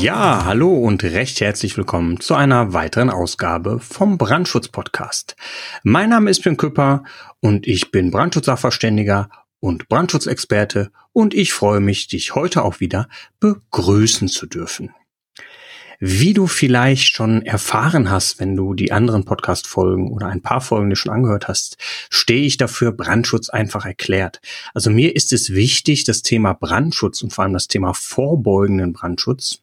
Ja, 0.00 0.44
hallo 0.44 0.74
und 0.74 1.02
recht 1.04 1.40
herzlich 1.40 1.76
willkommen 1.76 2.20
zu 2.20 2.34
einer 2.34 2.72
weiteren 2.72 3.10
Ausgabe 3.10 3.78
vom 3.80 4.18
Brandschutz-Podcast. 4.18 5.36
Mein 5.82 6.10
Name 6.10 6.30
ist 6.30 6.42
Björn 6.42 6.56
Küpper 6.56 7.04
und 7.40 7.66
ich 7.66 7.90
bin 7.90 8.10
Brandschutzsachverständiger 8.10 9.30
und 9.60 9.88
Brandschutzexperte 9.88 10.90
und 11.12 11.32
ich 11.32 11.52
freue 11.52 11.80
mich, 11.80 12.08
dich 12.08 12.34
heute 12.34 12.64
auch 12.64 12.80
wieder 12.80 13.08
begrüßen 13.40 14.28
zu 14.28 14.46
dürfen. 14.46 14.90
Wie 16.00 16.34
du 16.34 16.46
vielleicht 16.48 17.14
schon 17.14 17.42
erfahren 17.42 18.10
hast, 18.10 18.40
wenn 18.40 18.56
du 18.56 18.74
die 18.74 18.92
anderen 18.92 19.24
Podcast-Folgen 19.24 20.10
oder 20.12 20.26
ein 20.26 20.42
paar 20.42 20.60
Folgen 20.60 20.90
dir 20.90 20.96
schon 20.96 21.12
angehört 21.12 21.48
hast, 21.48 21.78
stehe 22.10 22.44
ich 22.44 22.56
dafür 22.56 22.92
Brandschutz 22.92 23.48
einfach 23.48 23.86
erklärt. 23.86 24.40
Also 24.74 24.90
mir 24.90 25.14
ist 25.14 25.32
es 25.32 25.54
wichtig, 25.54 26.04
das 26.04 26.22
Thema 26.22 26.52
Brandschutz 26.52 27.22
und 27.22 27.32
vor 27.32 27.44
allem 27.44 27.52
das 27.52 27.68
Thema 27.68 27.94
vorbeugenden 27.94 28.92
Brandschutz 28.92 29.60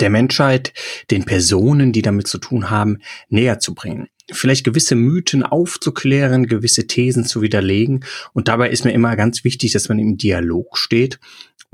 der 0.00 0.10
Menschheit, 0.10 0.72
den 1.10 1.24
Personen, 1.24 1.92
die 1.92 2.02
damit 2.02 2.26
zu 2.26 2.38
tun 2.38 2.70
haben, 2.70 2.98
näher 3.28 3.58
zu 3.60 3.74
bringen. 3.74 4.08
Vielleicht 4.32 4.64
gewisse 4.64 4.96
Mythen 4.96 5.44
aufzuklären, 5.44 6.46
gewisse 6.48 6.88
Thesen 6.88 7.24
zu 7.24 7.42
widerlegen. 7.42 8.04
Und 8.32 8.48
dabei 8.48 8.70
ist 8.70 8.84
mir 8.84 8.92
immer 8.92 9.14
ganz 9.14 9.44
wichtig, 9.44 9.72
dass 9.72 9.88
man 9.88 10.00
im 10.00 10.16
Dialog 10.16 10.76
steht 10.76 11.20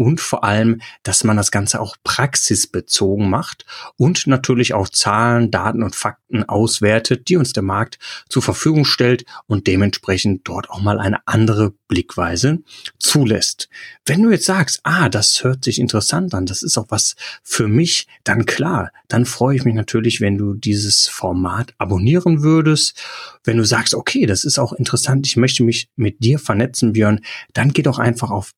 und 0.03 0.21
vor 0.21 0.45
allem, 0.45 0.81
dass 1.03 1.25
man 1.25 1.37
das 1.37 1.51
Ganze 1.51 1.81
auch 1.81 1.97
praxisbezogen 2.05 3.31
macht 3.31 3.65
und 3.97 4.27
natürlich 4.27 4.75
auch 4.75 4.89
Zahlen, 4.89 5.51
Daten 5.51 5.83
und 5.83 5.95
Fakten 5.95 6.45
auswertet, 6.45 7.29
die 7.29 7.37
uns 7.37 7.53
der 7.53 7.63
Markt 7.63 7.99
zur 8.29 8.43
Verfügung 8.43 8.85
stellt 8.85 9.25
und 9.47 9.67
dementsprechend 9.67 10.49
dort 10.49 10.71
auch 10.71 10.81
mal 10.81 10.99
eine 10.99 11.27
andere 11.27 11.73
Blickweise 11.89 12.63
zulässt. 12.99 13.69
Wenn 14.05 14.23
du 14.23 14.31
jetzt 14.31 14.47
sagst, 14.47 14.81
ah, 14.83 15.09
das 15.09 15.45
hört 15.45 15.65
sich 15.65 15.79
interessant 15.79 16.35
an, 16.35 16.47
das 16.47 16.63
ist 16.63 16.79
auch 16.79 16.87
was 16.89 17.15
für 17.43 17.69
mich, 17.69 18.07
dann 18.25 18.47
klar, 18.47 18.91
dann 19.09 19.27
freue 19.27 19.57
ich 19.57 19.65
mich 19.65 19.75
natürlich, 19.75 20.21
wenn 20.21 20.39
du 20.39 20.55
dieses 20.55 21.07
Format 21.07 21.75
abonnieren 21.79 22.43
würdest. 22.43 23.01
Wenn 23.45 23.59
du 23.59 23.65
sagst, 23.65 23.95
okay, 23.95 24.27
das 24.27 24.45
ist 24.45 24.59
auch 24.59 24.73
interessant, 24.73 25.27
ich 25.27 25.37
möchte 25.37 25.63
mich 25.63 25.89
mit 25.97 26.25
dir 26.25 26.39
vernetzen, 26.39 26.93
Björn, 26.93 27.21
dann 27.53 27.73
geh 27.73 27.83
doch 27.83 27.99
einfach 27.99 28.31
auf 28.31 28.55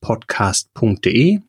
brandschutz-podcast.de 0.00 1.40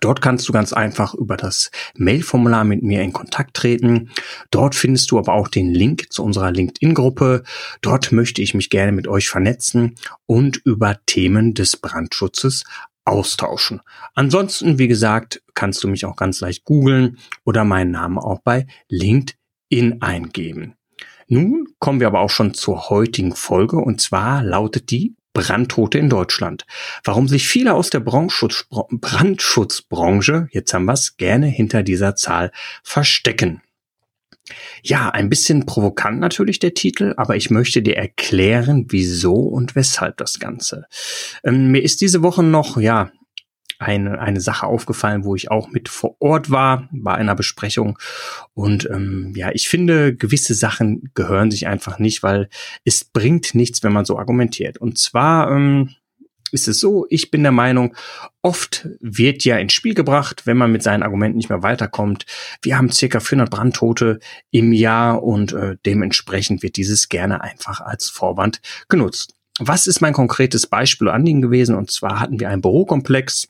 Dort 0.00 0.20
kannst 0.20 0.48
du 0.48 0.52
ganz 0.52 0.72
einfach 0.72 1.14
über 1.14 1.36
das 1.36 1.70
Mailformular 1.94 2.64
mit 2.64 2.82
mir 2.82 3.02
in 3.02 3.12
Kontakt 3.12 3.54
treten. 3.54 4.10
Dort 4.50 4.74
findest 4.74 5.10
du 5.10 5.18
aber 5.18 5.32
auch 5.34 5.48
den 5.48 5.72
Link 5.72 6.12
zu 6.12 6.24
unserer 6.24 6.50
LinkedIn-Gruppe. 6.50 7.44
Dort 7.82 8.10
möchte 8.10 8.42
ich 8.42 8.54
mich 8.54 8.68
gerne 8.68 8.90
mit 8.90 9.06
euch 9.06 9.28
vernetzen 9.28 9.94
und 10.26 10.56
über 10.64 10.98
Themen 11.06 11.54
des 11.54 11.76
Brandschutzes 11.76 12.64
austauschen. 13.04 13.80
Ansonsten, 14.14 14.78
wie 14.78 14.88
gesagt, 14.88 15.42
kannst 15.54 15.84
du 15.84 15.88
mich 15.88 16.04
auch 16.04 16.16
ganz 16.16 16.40
leicht 16.40 16.64
googeln 16.64 17.18
oder 17.44 17.64
meinen 17.64 17.92
Namen 17.92 18.18
auch 18.18 18.40
bei 18.40 18.66
LinkedIn 18.88 20.02
eingeben. 20.02 20.74
Nun 21.28 21.68
kommen 21.78 22.00
wir 22.00 22.08
aber 22.08 22.20
auch 22.20 22.30
schon 22.30 22.54
zur 22.54 22.88
heutigen 22.88 23.34
Folge 23.34 23.76
und 23.76 24.00
zwar 24.00 24.42
lautet 24.42 24.90
die 24.90 25.14
Brandtote 25.36 25.98
in 25.98 26.08
Deutschland. 26.08 26.64
Warum 27.04 27.28
sich 27.28 27.46
viele 27.46 27.74
aus 27.74 27.90
der 27.90 28.00
Brandschutz, 28.00 28.64
Brandschutzbranche, 28.70 30.48
jetzt 30.50 30.72
haben 30.72 30.86
wir 30.86 30.94
es, 30.94 31.18
gerne 31.18 31.46
hinter 31.46 31.82
dieser 31.82 32.16
Zahl 32.16 32.52
verstecken. 32.82 33.60
Ja, 34.82 35.10
ein 35.10 35.28
bisschen 35.28 35.66
provokant 35.66 36.20
natürlich 36.20 36.58
der 36.58 36.72
Titel, 36.72 37.12
aber 37.18 37.36
ich 37.36 37.50
möchte 37.50 37.82
dir 37.82 37.98
erklären, 37.98 38.86
wieso 38.88 39.34
und 39.34 39.76
weshalb 39.76 40.16
das 40.16 40.38
Ganze. 40.38 40.86
Ähm, 41.44 41.70
mir 41.70 41.82
ist 41.82 42.00
diese 42.00 42.22
Woche 42.22 42.42
noch, 42.42 42.78
ja, 42.78 43.10
eine, 43.78 44.18
eine 44.20 44.40
Sache 44.40 44.66
aufgefallen, 44.66 45.24
wo 45.24 45.34
ich 45.34 45.50
auch 45.50 45.68
mit 45.68 45.88
vor 45.88 46.16
Ort 46.20 46.50
war, 46.50 46.88
bei 46.92 47.14
einer 47.14 47.34
Besprechung. 47.34 47.98
Und 48.54 48.88
ähm, 48.90 49.32
ja, 49.36 49.50
ich 49.52 49.68
finde, 49.68 50.14
gewisse 50.14 50.54
Sachen 50.54 51.10
gehören 51.14 51.50
sich 51.50 51.66
einfach 51.66 51.98
nicht, 51.98 52.22
weil 52.22 52.48
es 52.84 53.04
bringt 53.04 53.54
nichts, 53.54 53.82
wenn 53.82 53.92
man 53.92 54.04
so 54.04 54.18
argumentiert. 54.18 54.78
Und 54.78 54.98
zwar 54.98 55.50
ähm, 55.50 55.90
ist 56.52 56.68
es 56.68 56.80
so, 56.80 57.06
ich 57.10 57.30
bin 57.30 57.42
der 57.42 57.52
Meinung, 57.52 57.94
oft 58.42 58.88
wird 59.00 59.44
ja 59.44 59.56
ins 59.56 59.72
Spiel 59.72 59.94
gebracht, 59.94 60.46
wenn 60.46 60.56
man 60.56 60.72
mit 60.72 60.82
seinen 60.82 61.02
Argumenten 61.02 61.36
nicht 61.36 61.48
mehr 61.48 61.62
weiterkommt. 61.62 62.24
Wir 62.62 62.78
haben 62.78 62.90
circa 62.90 63.20
400 63.20 63.50
Brandtote 63.50 64.20
im 64.50 64.72
Jahr 64.72 65.22
und 65.22 65.52
äh, 65.52 65.76
dementsprechend 65.84 66.62
wird 66.62 66.76
dieses 66.76 67.08
gerne 67.08 67.42
einfach 67.42 67.80
als 67.80 68.08
Vorwand 68.08 68.60
genutzt. 68.88 69.34
Was 69.58 69.86
ist 69.86 70.00
mein 70.00 70.12
konkretes 70.12 70.66
Beispiel 70.66 71.08
Anliegen 71.08 71.40
gewesen? 71.40 71.74
Und 71.74 71.90
zwar 71.90 72.20
hatten 72.20 72.38
wir 72.40 72.50
einen 72.50 72.60
Bürokomplex, 72.60 73.48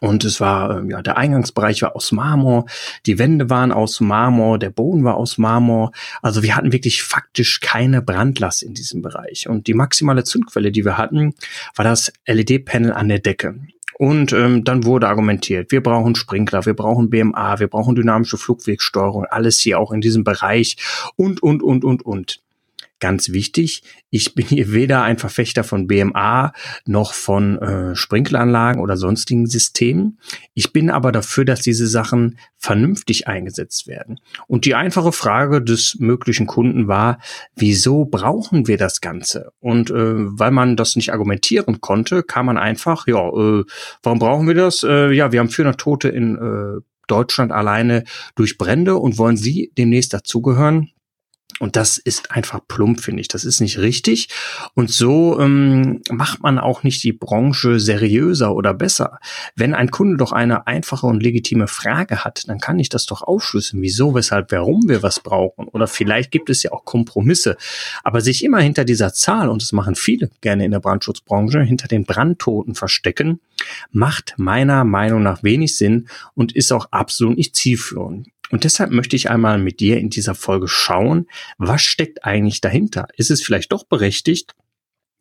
und 0.00 0.24
es 0.24 0.40
war, 0.40 0.78
ähm, 0.78 0.90
ja, 0.90 1.02
der 1.02 1.16
Eingangsbereich 1.16 1.82
war 1.82 1.94
aus 1.96 2.12
Marmor, 2.12 2.66
die 3.06 3.18
Wände 3.18 3.50
waren 3.50 3.72
aus 3.72 4.00
Marmor, 4.00 4.58
der 4.58 4.70
Boden 4.70 5.04
war 5.04 5.16
aus 5.16 5.38
Marmor. 5.38 5.92
Also 6.22 6.42
wir 6.42 6.56
hatten 6.56 6.72
wirklich 6.72 7.02
faktisch 7.02 7.60
keine 7.60 8.02
Brandlast 8.02 8.62
in 8.62 8.74
diesem 8.74 9.02
Bereich. 9.02 9.48
Und 9.48 9.66
die 9.66 9.74
maximale 9.74 10.24
Zündquelle, 10.24 10.72
die 10.72 10.84
wir 10.84 10.98
hatten, 10.98 11.34
war 11.76 11.84
das 11.84 12.12
LED-Panel 12.26 12.92
an 12.92 13.08
der 13.08 13.20
Decke. 13.20 13.54
Und 13.94 14.32
ähm, 14.32 14.64
dann 14.64 14.84
wurde 14.84 15.06
argumentiert, 15.06 15.70
wir 15.70 15.82
brauchen 15.82 16.16
Sprinkler, 16.16 16.66
wir 16.66 16.74
brauchen 16.74 17.08
BMA, 17.08 17.60
wir 17.60 17.68
brauchen 17.68 17.94
dynamische 17.94 18.36
Flugwegsteuerung, 18.36 19.26
alles 19.26 19.60
hier 19.60 19.78
auch 19.78 19.92
in 19.92 20.00
diesem 20.00 20.24
Bereich 20.24 20.76
und, 21.14 21.42
und, 21.42 21.62
und, 21.62 21.84
und, 21.84 22.02
und. 22.02 22.41
Ganz 23.02 23.30
wichtig, 23.30 23.82
ich 24.10 24.36
bin 24.36 24.46
hier 24.46 24.70
weder 24.70 25.02
ein 25.02 25.18
Verfechter 25.18 25.64
von 25.64 25.88
BMA 25.88 26.52
noch 26.86 27.14
von 27.14 27.58
äh, 27.58 27.96
Sprinkleranlagen 27.96 28.80
oder 28.80 28.96
sonstigen 28.96 29.46
Systemen. 29.46 30.20
Ich 30.54 30.72
bin 30.72 30.88
aber 30.88 31.10
dafür, 31.10 31.44
dass 31.44 31.62
diese 31.62 31.88
Sachen 31.88 32.38
vernünftig 32.58 33.26
eingesetzt 33.26 33.88
werden. 33.88 34.20
Und 34.46 34.66
die 34.66 34.76
einfache 34.76 35.10
Frage 35.10 35.60
des 35.60 35.96
möglichen 35.98 36.46
Kunden 36.46 36.86
war, 36.86 37.18
wieso 37.56 38.04
brauchen 38.04 38.68
wir 38.68 38.78
das 38.78 39.00
Ganze? 39.00 39.50
Und 39.58 39.90
äh, 39.90 39.94
weil 40.38 40.52
man 40.52 40.76
das 40.76 40.94
nicht 40.94 41.12
argumentieren 41.12 41.80
konnte, 41.80 42.22
kam 42.22 42.46
man 42.46 42.56
einfach, 42.56 43.08
ja, 43.08 43.18
äh, 43.18 43.64
warum 44.04 44.18
brauchen 44.20 44.46
wir 44.46 44.54
das? 44.54 44.84
Äh, 44.84 45.10
ja, 45.10 45.32
wir 45.32 45.40
haben 45.40 45.48
400 45.48 45.80
Tote 45.80 46.08
in 46.08 46.36
äh, 46.36 46.80
Deutschland 47.08 47.50
alleine 47.50 48.04
durch 48.36 48.58
Brände 48.58 48.94
und 48.94 49.18
wollen 49.18 49.36
Sie 49.36 49.72
demnächst 49.76 50.14
dazugehören? 50.14 50.92
Und 51.62 51.76
das 51.76 51.98
ist 51.98 52.32
einfach 52.32 52.60
plump, 52.66 53.00
finde 53.00 53.20
ich. 53.20 53.28
Das 53.28 53.44
ist 53.44 53.60
nicht 53.60 53.78
richtig. 53.78 54.28
Und 54.74 54.90
so 54.90 55.38
ähm, 55.38 56.02
macht 56.10 56.42
man 56.42 56.58
auch 56.58 56.82
nicht 56.82 57.04
die 57.04 57.12
Branche 57.12 57.78
seriöser 57.78 58.54
oder 58.54 58.74
besser. 58.74 59.20
Wenn 59.54 59.72
ein 59.72 59.92
Kunde 59.92 60.16
doch 60.16 60.32
eine 60.32 60.66
einfache 60.66 61.06
und 61.06 61.22
legitime 61.22 61.68
Frage 61.68 62.24
hat, 62.24 62.48
dann 62.48 62.58
kann 62.58 62.80
ich 62.80 62.88
das 62.88 63.06
doch 63.06 63.22
aufschlüsseln, 63.22 63.80
wieso, 63.80 64.12
weshalb, 64.14 64.50
warum 64.50 64.88
wir 64.88 65.04
was 65.04 65.20
brauchen. 65.20 65.68
Oder 65.68 65.86
vielleicht 65.86 66.32
gibt 66.32 66.50
es 66.50 66.64
ja 66.64 66.72
auch 66.72 66.84
Kompromisse. 66.84 67.56
Aber 68.02 68.22
sich 68.22 68.42
immer 68.42 68.58
hinter 68.58 68.84
dieser 68.84 69.12
Zahl, 69.12 69.48
und 69.48 69.62
das 69.62 69.70
machen 69.70 69.94
viele 69.94 70.30
gerne 70.40 70.64
in 70.64 70.72
der 70.72 70.80
Brandschutzbranche, 70.80 71.60
hinter 71.62 71.86
den 71.86 72.04
Brandtoten 72.04 72.74
verstecken, 72.74 73.40
macht 73.92 74.34
meiner 74.36 74.82
Meinung 74.82 75.22
nach 75.22 75.44
wenig 75.44 75.76
Sinn 75.76 76.08
und 76.34 76.50
ist 76.56 76.72
auch 76.72 76.88
absolut 76.90 77.36
nicht 77.36 77.54
zielführend. 77.54 78.26
Und 78.52 78.64
deshalb 78.64 78.90
möchte 78.90 79.16
ich 79.16 79.30
einmal 79.30 79.58
mit 79.58 79.80
dir 79.80 79.98
in 79.98 80.10
dieser 80.10 80.34
Folge 80.34 80.68
schauen, 80.68 81.26
was 81.56 81.82
steckt 81.82 82.24
eigentlich 82.24 82.60
dahinter? 82.60 83.08
Ist 83.16 83.30
es 83.30 83.42
vielleicht 83.42 83.72
doch 83.72 83.84
berechtigt 83.84 84.54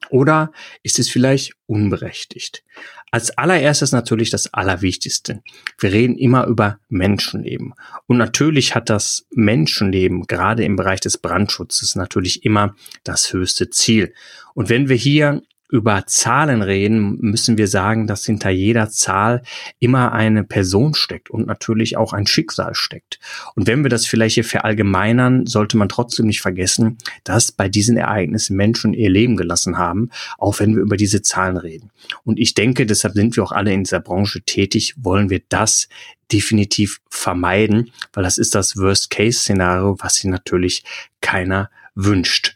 oder 0.09 0.51
ist 0.83 0.99
es 0.99 1.09
vielleicht 1.09 1.53
unberechtigt? 1.65 2.63
Als 3.09 3.37
allererstes 3.37 3.93
natürlich 3.93 4.31
das 4.31 4.53
Allerwichtigste. 4.53 5.41
Wir 5.79 5.93
reden 5.93 6.17
immer 6.17 6.45
über 6.47 6.79
Menschenleben. 6.89 7.73
Und 8.05 8.17
natürlich 8.17 8.75
hat 8.75 8.89
das 8.89 9.25
Menschenleben 9.31 10.27
gerade 10.27 10.65
im 10.65 10.75
Bereich 10.75 10.99
des 10.99 11.17
Brandschutzes 11.17 11.95
natürlich 11.95 12.43
immer 12.43 12.75
das 13.05 13.31
höchste 13.31 13.69
Ziel. 13.69 14.13
Und 14.53 14.67
wenn 14.67 14.89
wir 14.89 14.97
hier 14.97 15.41
über 15.71 16.05
Zahlen 16.05 16.61
reden, 16.61 17.17
müssen 17.21 17.57
wir 17.57 17.67
sagen, 17.67 18.05
dass 18.05 18.25
hinter 18.25 18.49
jeder 18.49 18.89
Zahl 18.89 19.41
immer 19.79 20.11
eine 20.11 20.43
Person 20.43 20.93
steckt 20.93 21.29
und 21.29 21.47
natürlich 21.47 21.95
auch 21.95 22.11
ein 22.11 22.27
Schicksal 22.27 22.75
steckt. 22.75 23.19
Und 23.55 23.67
wenn 23.67 23.83
wir 23.83 23.89
das 23.89 24.05
vielleicht 24.05 24.35
hier 24.35 24.43
verallgemeinern, 24.43 25.47
sollte 25.47 25.77
man 25.77 25.87
trotzdem 25.87 26.27
nicht 26.27 26.41
vergessen, 26.41 26.97
dass 27.23 27.53
bei 27.53 27.69
diesen 27.69 27.95
Ereignissen 27.95 28.57
Menschen 28.57 28.93
ihr 28.93 29.09
Leben 29.09 29.37
gelassen 29.37 29.77
haben, 29.77 30.09
auch 30.37 30.59
wenn 30.59 30.75
wir 30.75 30.81
über 30.81 30.97
diese 30.97 31.21
Zahlen 31.21 31.57
reden. 31.57 31.89
Und 32.23 32.37
ich 32.37 32.53
denke, 32.53 32.85
deshalb 32.85 33.13
sind 33.13 33.37
wir 33.37 33.43
auch 33.43 33.53
alle 33.53 33.71
in 33.71 33.85
dieser 33.85 34.01
Branche 34.01 34.41
tätig, 34.41 34.95
wollen 34.97 35.29
wir 35.29 35.41
das 35.47 35.87
definitiv 36.31 36.99
vermeiden, 37.09 37.91
weil 38.13 38.23
das 38.23 38.37
ist 38.37 38.55
das 38.55 38.75
Worst-Case-Szenario, 38.75 39.97
was 39.99 40.15
sich 40.15 40.25
natürlich 40.25 40.83
keiner 41.21 41.69
wünscht. 41.95 42.55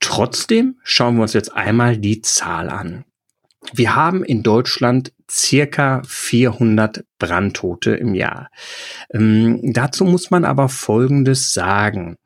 Trotzdem 0.00 0.76
schauen 0.82 1.16
wir 1.16 1.22
uns 1.22 1.32
jetzt 1.32 1.54
einmal 1.54 1.96
die 1.96 2.22
Zahl 2.22 2.68
an. 2.68 3.04
Wir 3.72 3.94
haben 3.94 4.24
in 4.24 4.42
Deutschland 4.42 5.12
circa 5.30 6.02
400 6.06 7.04
Brandtote 7.18 7.94
im 7.94 8.14
Jahr. 8.14 8.50
Ähm, 9.12 9.60
dazu 9.62 10.04
muss 10.04 10.30
man 10.30 10.44
aber 10.44 10.68
Folgendes 10.68 11.52
sagen. 11.52 12.16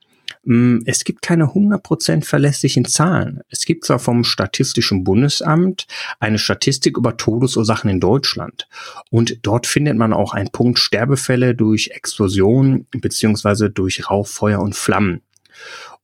Ähm, 0.46 0.82
es 0.86 1.04
gibt 1.04 1.22
keine 1.22 1.46
100% 1.46 2.24
verlässlichen 2.24 2.84
Zahlen. 2.84 3.40
Es 3.48 3.64
gibt 3.64 3.84
zwar 3.84 3.98
vom 3.98 4.24
Statistischen 4.24 5.04
Bundesamt 5.04 5.86
eine 6.20 6.38
Statistik 6.38 6.96
über 6.96 7.16
Todesursachen 7.16 7.90
in 7.90 8.00
Deutschland. 8.00 8.68
Und 9.10 9.38
dort 9.42 9.66
findet 9.66 9.96
man 9.96 10.12
auch 10.12 10.34
einen 10.34 10.50
Punkt 10.50 10.78
Sterbefälle 10.78 11.54
durch 11.54 11.88
Explosionen 11.88 12.86
beziehungsweise 12.92 13.70
durch 13.70 14.10
Rauch, 14.10 14.26
Feuer 14.26 14.60
und 14.60 14.76
Flammen. 14.76 15.22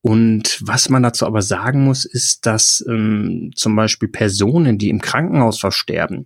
Und 0.01 0.61
was 0.65 0.89
man 0.89 1.03
dazu 1.03 1.27
aber 1.27 1.43
sagen 1.43 1.85
muss, 1.85 2.05
ist, 2.05 2.47
dass 2.47 2.85
ähm, 2.89 3.51
zum 3.57 3.75
Beispiel 3.75 4.09
Personen, 4.09 4.79
die 4.79 4.91
im 4.91 5.01
Krankenhaus 5.01 5.59
versterben, 5.59 6.25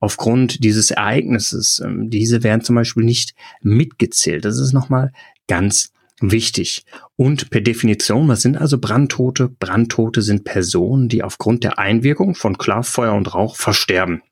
aufgrund 0.00 0.62
dieses 0.62 0.90
Ereignisses, 0.90 1.80
ähm, 1.84 2.10
diese 2.10 2.42
werden 2.42 2.60
zum 2.60 2.76
Beispiel 2.76 3.04
nicht 3.04 3.34
mitgezählt. 3.62 4.44
Das 4.44 4.58
ist 4.58 4.74
nochmal 4.74 5.12
ganz 5.48 5.92
wichtig. 6.20 6.84
Und 7.16 7.48
per 7.50 7.62
Definition, 7.62 8.28
was 8.28 8.42
sind 8.42 8.58
also 8.58 8.78
Brandtote? 8.78 9.48
Brandtote 9.48 10.20
sind 10.20 10.44
Personen, 10.44 11.08
die 11.08 11.22
aufgrund 11.22 11.64
der 11.64 11.78
Einwirkung 11.78 12.34
von 12.34 12.58
Klarfeuer 12.58 13.14
und 13.14 13.34
Rauch 13.34 13.56
versterben. 13.56 14.22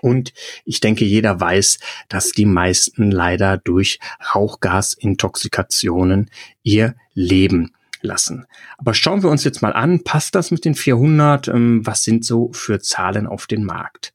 Und 0.00 0.32
ich 0.64 0.80
denke, 0.80 1.04
jeder 1.04 1.40
weiß, 1.40 1.78
dass 2.08 2.30
die 2.30 2.46
meisten 2.46 3.10
leider 3.10 3.58
durch 3.58 3.98
Rauchgasintoxikationen 4.34 6.30
ihr 6.62 6.94
Leben 7.14 7.72
lassen. 8.02 8.46
Aber 8.78 8.94
schauen 8.94 9.22
wir 9.22 9.30
uns 9.30 9.44
jetzt 9.44 9.62
mal 9.62 9.72
an, 9.72 10.04
passt 10.04 10.34
das 10.34 10.50
mit 10.50 10.64
den 10.64 10.74
400? 10.74 11.48
Ähm, 11.48 11.86
was 11.86 12.04
sind 12.04 12.24
so 12.24 12.52
für 12.52 12.80
Zahlen 12.80 13.26
auf 13.26 13.46
den 13.46 13.64
Markt? 13.64 14.12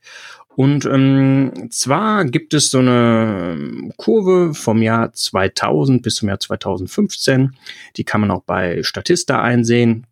Und 0.57 0.85
ähm, 0.85 1.67
zwar 1.69 2.25
gibt 2.25 2.55
es 2.55 2.71
so 2.71 2.79
eine 2.79 3.53
ähm, 3.53 3.93
Kurve 3.95 4.55
vom 4.55 4.81
Jahr 4.81 5.13
2000 5.13 6.01
bis 6.01 6.15
zum 6.15 6.29
Jahr 6.29 6.39
2015. 6.39 7.55
Die 7.95 8.03
kann 8.03 8.21
man 8.21 8.31
auch 8.31 8.41
bei 8.41 8.81
Statista 8.81 9.39
einsehen. 9.39 10.07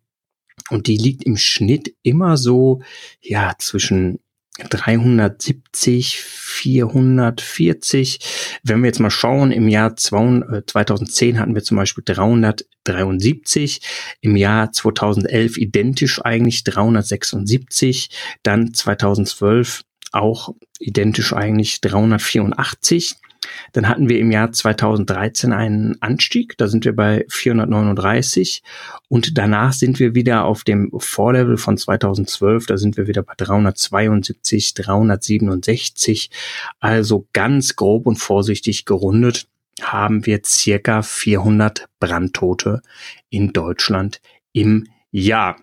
Und 0.70 0.86
die 0.86 0.96
liegt 0.96 1.24
im 1.24 1.36
Schnitt 1.36 1.96
immer 2.02 2.36
so, 2.36 2.80
ja, 3.20 3.54
zwischen 3.58 4.20
370, 4.58 6.18
440. 6.20 8.18
Wenn 8.62 8.80
wir 8.80 8.86
jetzt 8.86 9.00
mal 9.00 9.10
schauen, 9.10 9.52
im 9.52 9.68
Jahr 9.68 9.96
2010 9.96 11.38
hatten 11.38 11.54
wir 11.54 11.62
zum 11.62 11.76
Beispiel 11.76 12.04
373, 12.06 13.80
im 14.20 14.36
Jahr 14.36 14.72
2011 14.72 15.58
identisch 15.58 16.24
eigentlich 16.24 16.64
376, 16.64 18.08
dann 18.42 18.72
2012 18.72 19.82
auch 20.12 20.54
identisch 20.78 21.32
eigentlich 21.32 21.80
384. 21.80 23.16
Dann 23.72 23.88
hatten 23.88 24.08
wir 24.08 24.18
im 24.18 24.30
Jahr 24.30 24.52
2013 24.52 25.52
einen 25.52 26.00
Anstieg, 26.00 26.56
da 26.58 26.68
sind 26.68 26.84
wir 26.84 26.94
bei 26.94 27.24
439 27.28 28.62
und 29.08 29.38
danach 29.38 29.72
sind 29.72 29.98
wir 29.98 30.14
wieder 30.14 30.44
auf 30.44 30.64
dem 30.64 30.90
Vorlevel 30.96 31.56
von 31.56 31.76
2012, 31.76 32.66
da 32.66 32.76
sind 32.76 32.96
wir 32.96 33.06
wieder 33.06 33.22
bei 33.22 33.34
372, 33.36 34.74
367. 34.74 36.30
Also 36.80 37.26
ganz 37.32 37.76
grob 37.76 38.06
und 38.06 38.16
vorsichtig 38.16 38.84
gerundet 38.84 39.46
haben 39.80 40.24
wir 40.26 40.40
circa 40.44 41.02
400 41.02 41.86
Brandtote 42.00 42.82
in 43.30 43.52
Deutschland 43.52 44.20
im 44.52 44.86
Jahr. 45.10 45.56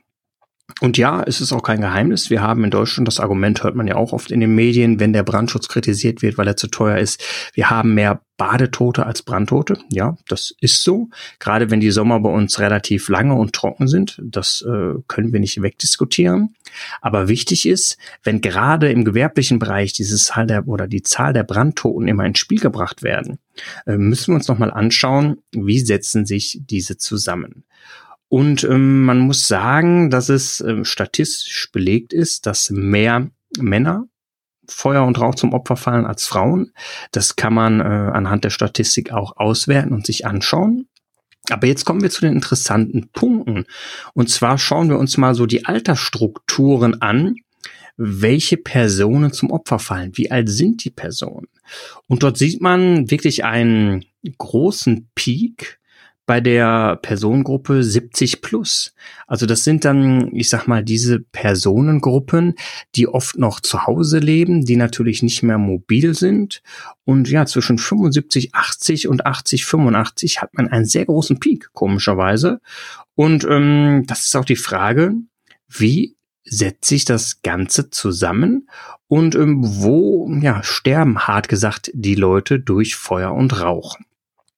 Und 0.80 0.98
ja, 0.98 1.22
es 1.24 1.42
ist 1.42 1.52
auch 1.52 1.62
kein 1.62 1.82
Geheimnis. 1.82 2.30
Wir 2.30 2.42
haben 2.42 2.64
in 2.64 2.72
Deutschland, 2.72 3.08
das 3.08 3.20
Argument 3.20 3.64
hört 3.64 3.76
man 3.76 3.86
ja 3.86 3.96
auch 3.96 4.14
oft 4.14 4.32
in 4.32 4.40
den 4.40 4.56
Medien, 4.56 5.00
wenn 5.00 5.12
der 5.12 5.24
Brandschutz 5.24 5.68
kritisiert 5.68 6.22
wird, 6.22 6.38
weil 6.38 6.48
er 6.48 6.56
zu 6.56 6.68
teuer 6.68 6.98
ist. 6.98 7.22
Wir 7.54 7.70
haben 7.70 7.94
mehr 7.94 8.22
Badetote 8.38 9.06
als 9.06 9.24
Brandtote. 9.24 9.78
Ja, 9.90 10.18
das 10.30 10.56
ist 10.62 10.84
so. 10.84 11.10
Gerade 11.40 11.70
wenn 11.70 11.82
die 11.82 11.92
Sommer 11.92 12.20
bei 12.22 12.30
uns 12.30 12.60
relativ 12.60 13.10
lange 13.10 13.36
und 13.36 13.54
trocken 13.54 13.90
sind. 13.90 14.20
Das 14.24 14.62
äh, 14.62 14.94
können 15.08 15.34
wir 15.34 15.40
nicht 15.42 15.62
wegdiskutieren. 15.62 16.56
Aber 17.02 17.28
wichtig 17.28 17.68
ist, 17.68 17.98
wenn 18.24 18.40
gerade 18.40 18.90
im 18.90 19.04
gewerblichen 19.04 19.60
Bereich 19.60 19.92
dieses 19.92 20.26
Zahl 20.26 20.48
der 20.48 20.68
oder 20.68 20.88
die 20.88 21.04
Zahl 21.04 21.34
der 21.34 21.44
Brandtoten 21.44 22.08
immer 22.08 22.26
ins 22.26 22.40
Spiel 22.40 22.60
gebracht 22.60 23.04
werden, 23.04 23.38
äh, 23.86 23.98
müssen 23.98 24.32
wir 24.32 24.36
uns 24.36 24.48
nochmal 24.48 24.72
anschauen, 24.72 25.38
wie 25.52 25.80
setzen 25.80 26.26
sich 26.26 26.62
diese 26.64 26.98
zusammen. 26.98 27.66
Und 28.34 28.64
ähm, 28.64 29.06
man 29.06 29.20
muss 29.20 29.48
sagen, 29.48 30.10
dass 30.10 30.30
es 30.30 30.60
äh, 30.60 30.84
statistisch 30.86 31.70
belegt 31.72 32.14
ist, 32.14 32.48
dass 32.48 32.72
mehr 32.72 33.30
Männer 33.60 34.08
Feuer 34.68 35.06
und 35.06 35.22
Rauch 35.22 35.36
zum 35.36 35.54
Opfer 35.54 35.76
fallen 35.76 36.08
als 36.08 36.26
Frauen. 36.26 36.74
Das 37.12 37.36
kann 37.36 37.54
man 37.54 37.80
äh, 37.80 37.84
anhand 37.84 38.44
der 38.44 38.50
Statistik 38.50 39.12
auch 39.12 39.38
auswerten 39.38 39.94
und 39.94 40.08
sich 40.08 40.26
anschauen. 40.26 40.88
Aber 41.52 41.68
jetzt 41.68 41.86
kommen 41.86 42.02
wir 42.02 42.10
zu 42.10 42.22
den 42.22 42.34
interessanten 42.34 43.10
Punkten. 43.14 43.66
Und 44.16 44.32
zwar 44.32 44.58
schauen 44.58 44.90
wir 44.90 44.98
uns 44.98 45.16
mal 45.18 45.36
so 45.36 45.46
die 45.46 45.68
Altersstrukturen 45.68 47.04
an, 47.04 47.36
welche 47.98 48.58
Personen 48.58 49.32
zum 49.32 49.52
Opfer 49.52 49.78
fallen. 49.78 50.18
Wie 50.18 50.32
alt 50.32 50.50
sind 50.50 50.84
die 50.84 50.90
Personen? 50.90 51.50
Und 52.08 52.24
dort 52.24 52.40
sieht 52.40 52.62
man 52.62 53.12
wirklich 53.12 53.46
einen 53.46 54.06
großen 54.40 55.12
Peak 55.14 55.80
bei 56.26 56.40
der 56.40 56.98
Personengruppe 56.98 57.84
70 57.84 58.42
plus. 58.42 58.94
Also 59.28 59.46
das 59.46 59.64
sind 59.64 59.84
dann, 59.84 60.34
ich 60.34 60.50
sag 60.50 60.68
mal, 60.68 60.84
diese 60.84 61.20
Personengruppen, 61.20 62.56
die 62.96 63.08
oft 63.08 63.38
noch 63.38 63.60
zu 63.60 63.86
Hause 63.86 64.20
leben, 64.20 64.64
die 64.64 64.78
natürlich 64.78 65.22
nicht 65.22 65.44
mehr 65.44 65.58
mobil 65.58 66.14
sind. 66.14 66.62
Und 67.04 67.30
ja, 67.30 67.46
zwischen 67.46 67.78
75, 67.78 68.56
80 68.56 69.08
und 69.10 69.26
80, 69.26 69.66
85 69.66 70.42
hat 70.42 70.54
man 70.54 70.70
einen 70.70 70.86
sehr 70.86 71.06
großen 71.06 71.40
Peak, 71.40 71.70
komischerweise. 71.74 72.62
Und 73.16 73.46
ähm, 73.50 74.06
das 74.08 74.26
ist 74.26 74.36
auch 74.38 74.46
die 74.46 74.56
Frage, 74.56 75.14
wie 75.68 76.16
setzt 76.46 76.86
sich 76.86 77.06
das 77.06 77.42
Ganze 77.42 77.90
zusammen 77.90 78.70
und 79.08 79.36
ähm, 79.36 79.60
wo 79.62 80.32
ja, 80.42 80.64
sterben, 80.64 81.20
hart 81.20 81.50
gesagt, 81.50 81.92
die 81.94 82.16
Leute 82.16 82.60
durch 82.60 82.96
Feuer 82.96 83.34
und 83.34 83.62
Rauch. 83.62 83.98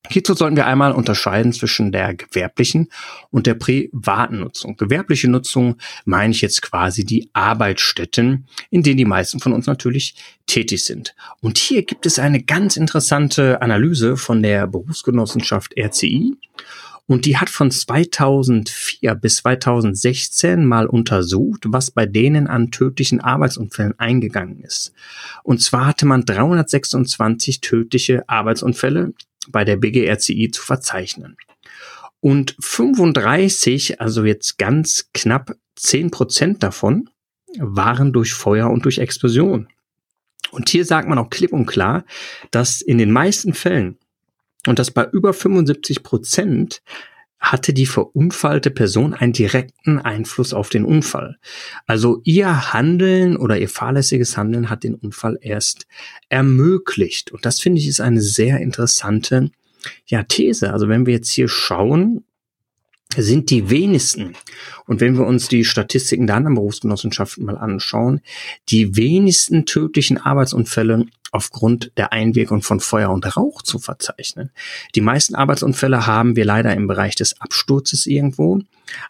Hierzu 0.09 0.33
sollten 0.33 0.55
wir 0.55 0.65
einmal 0.65 0.91
unterscheiden 0.91 1.53
zwischen 1.53 1.91
der 1.91 2.13
gewerblichen 2.13 2.89
und 3.31 3.47
der 3.47 3.55
privaten 3.55 4.39
Nutzung. 4.39 4.77
Gewerbliche 4.77 5.29
Nutzung 5.29 5.77
meine 6.05 6.31
ich 6.31 6.41
jetzt 6.41 6.61
quasi 6.61 7.05
die 7.05 7.29
Arbeitsstätten, 7.33 8.47
in 8.69 8.83
denen 8.83 8.97
die 8.97 9.05
meisten 9.05 9.39
von 9.39 9.53
uns 9.53 9.67
natürlich 9.67 10.15
tätig 10.45 10.85
sind. 10.85 11.15
Und 11.41 11.57
hier 11.57 11.83
gibt 11.83 12.05
es 12.05 12.19
eine 12.19 12.43
ganz 12.43 12.77
interessante 12.77 13.61
Analyse 13.61 14.17
von 14.17 14.41
der 14.43 14.67
Berufsgenossenschaft 14.67 15.73
RCI. 15.77 16.37
Und 17.07 17.25
die 17.25 17.37
hat 17.37 17.49
von 17.49 17.69
2004 17.69 19.13
bis 19.15 19.37
2016 19.37 20.65
mal 20.65 20.87
untersucht, 20.87 21.65
was 21.67 21.91
bei 21.91 22.07
denen 22.07 22.47
an 22.47 22.71
tödlichen 22.71 23.21
Arbeitsunfällen 23.21 23.99
eingegangen 23.99 24.61
ist. 24.61 24.91
Und 25.43 25.61
zwar 25.61 25.85
hatte 25.85 26.07
man 26.07 26.25
326 26.25 27.61
tödliche 27.61 28.27
Arbeitsunfälle 28.27 29.13
bei 29.49 29.63
der 29.63 29.77
BGRCI 29.77 30.51
zu 30.51 30.61
verzeichnen. 30.61 31.37
Und 32.19 32.55
35, 32.59 34.01
also 34.01 34.23
jetzt 34.23 34.57
ganz 34.57 35.09
knapp 35.13 35.55
10 35.75 36.11
Prozent 36.11 36.63
davon, 36.63 37.09
waren 37.57 38.13
durch 38.13 38.33
Feuer 38.33 38.69
und 38.69 38.85
durch 38.85 38.97
Explosion. 38.97 39.67
Und 40.51 40.69
hier 40.69 40.85
sagt 40.85 41.07
man 41.07 41.17
auch 41.17 41.29
klipp 41.29 41.53
und 41.53 41.65
klar, 41.65 42.05
dass 42.51 42.81
in 42.81 42.97
den 42.97 43.11
meisten 43.11 43.53
Fällen 43.53 43.97
und 44.67 44.79
das 44.79 44.91
bei 44.91 45.05
über 45.05 45.33
75 45.33 46.03
Prozent 46.03 46.81
hatte 47.39 47.73
die 47.73 47.85
verunfallte 47.85 48.71
Person 48.71 49.13
einen 49.13 49.33
direkten 49.33 49.99
Einfluss 49.99 50.53
auf 50.53 50.69
den 50.69 50.83
Unfall. 50.83 51.37
Also 51.85 52.21
ihr 52.23 52.73
Handeln 52.73 53.37
oder 53.37 53.59
ihr 53.59 53.69
fahrlässiges 53.69 54.35
Handeln 54.35 54.69
hat 54.69 54.83
den 54.83 54.95
Unfall 54.95 55.37
erst 55.41 55.85
ermöglicht. 56.29 57.31
Und 57.31 57.45
das 57.45 57.59
finde 57.59 57.79
ich 57.79 57.87
ist 57.87 58.01
eine 58.01 58.21
sehr 58.21 58.59
interessante 58.59 59.51
ja, 60.07 60.23
These. 60.23 60.73
Also 60.73 60.89
wenn 60.89 61.05
wir 61.05 61.13
jetzt 61.13 61.31
hier 61.31 61.47
schauen, 61.47 62.24
sind 63.15 63.49
die 63.49 63.69
wenigsten. 63.69 64.35
Und 64.85 64.99
wenn 64.99 65.17
wir 65.17 65.25
uns 65.25 65.47
die 65.47 65.65
Statistiken 65.65 66.27
der 66.27 66.35
anderen 66.35 66.55
Berufsgenossenschaften 66.55 67.45
mal 67.45 67.57
anschauen, 67.57 68.21
die 68.69 68.95
wenigsten 68.95 69.65
tödlichen 69.65 70.17
Arbeitsunfälle 70.17 71.05
aufgrund 71.31 71.91
der 71.97 72.13
Einwirkung 72.13 72.61
von 72.61 72.79
Feuer 72.79 73.09
und 73.09 73.35
Rauch 73.35 73.61
zu 73.61 73.77
verzeichnen. 73.77 74.51
Die 74.95 75.01
meisten 75.01 75.35
Arbeitsunfälle 75.35 76.07
haben 76.07 76.35
wir 76.37 76.45
leider 76.45 76.73
im 76.73 76.87
Bereich 76.87 77.15
des 77.15 77.41
Absturzes 77.41 78.05
irgendwo, 78.05 78.59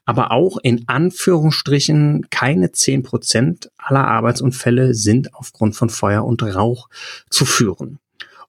aber 0.06 0.32
auch 0.32 0.58
in 0.58 0.88
Anführungsstrichen 0.88 2.28
keine 2.32 2.72
zehn 2.72 3.04
Prozent 3.04 3.70
aller 3.78 4.08
Arbeitsunfälle 4.08 4.96
sind 4.96 5.36
aufgrund 5.36 5.76
von 5.76 5.90
Feuer 5.90 6.26
und 6.26 6.42
Rauch 6.42 6.90
zu 7.30 7.46
führen. 7.46 8.00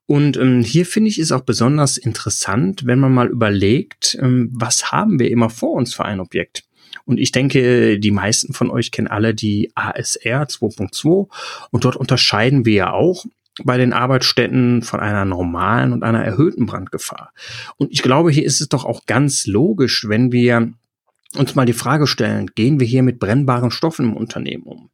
Und 0.06 0.36
ähm, 0.36 0.62
hier 0.62 0.86
finde 0.86 1.10
ich 1.10 1.18
es 1.18 1.32
auch 1.32 1.40
besonders 1.40 1.98
interessant, 1.98 2.86
wenn 2.86 3.00
man 3.00 3.12
mal 3.12 3.28
überlegt, 3.28 4.16
ähm, 4.20 4.50
was 4.52 4.92
haben 4.92 5.18
wir 5.18 5.30
immer 5.30 5.50
vor 5.50 5.72
uns 5.72 5.94
für 5.94 6.04
ein 6.04 6.20
Objekt. 6.20 6.64
Und 7.04 7.18
ich 7.18 7.32
denke, 7.32 7.98
die 7.98 8.10
meisten 8.10 8.52
von 8.52 8.70
euch 8.70 8.90
kennen 8.90 9.08
alle 9.08 9.34
die 9.34 9.70
ASR 9.74 10.44
2.2 10.44 11.28
und 11.70 11.84
dort 11.84 11.96
unterscheiden 11.96 12.64
wir 12.64 12.74
ja 12.74 12.92
auch 12.92 13.24
bei 13.64 13.78
den 13.78 13.92
Arbeitsstätten 13.92 14.82
von 14.82 15.00
einer 15.00 15.24
normalen 15.24 15.92
und 15.92 16.02
einer 16.02 16.22
erhöhten 16.22 16.66
Brandgefahr. 16.66 17.32
Und 17.76 17.90
ich 17.90 18.02
glaube, 18.02 18.30
hier 18.30 18.44
ist 18.44 18.60
es 18.60 18.68
doch 18.68 18.84
auch 18.84 19.06
ganz 19.06 19.46
logisch, 19.46 20.06
wenn 20.08 20.30
wir 20.30 20.72
uns 21.34 21.54
mal 21.54 21.66
die 21.66 21.72
Frage 21.72 22.06
stellen, 22.06 22.46
gehen 22.54 22.80
wir 22.80 22.86
hier 22.86 23.02
mit 23.02 23.18
brennbaren 23.18 23.70
Stoffen 23.70 24.06
im 24.06 24.16
Unternehmen 24.16 24.64
um? 24.64 24.90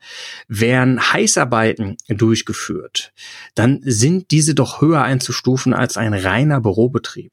Werden 0.48 1.12
Heißarbeiten 1.12 1.96
durchgeführt, 2.08 3.12
dann 3.54 3.80
sind 3.84 4.30
diese 4.30 4.54
doch 4.54 4.80
höher 4.80 5.02
einzustufen 5.02 5.74
als 5.74 5.96
ein 5.96 6.14
reiner 6.14 6.60
Bürobetrieb. 6.60 7.32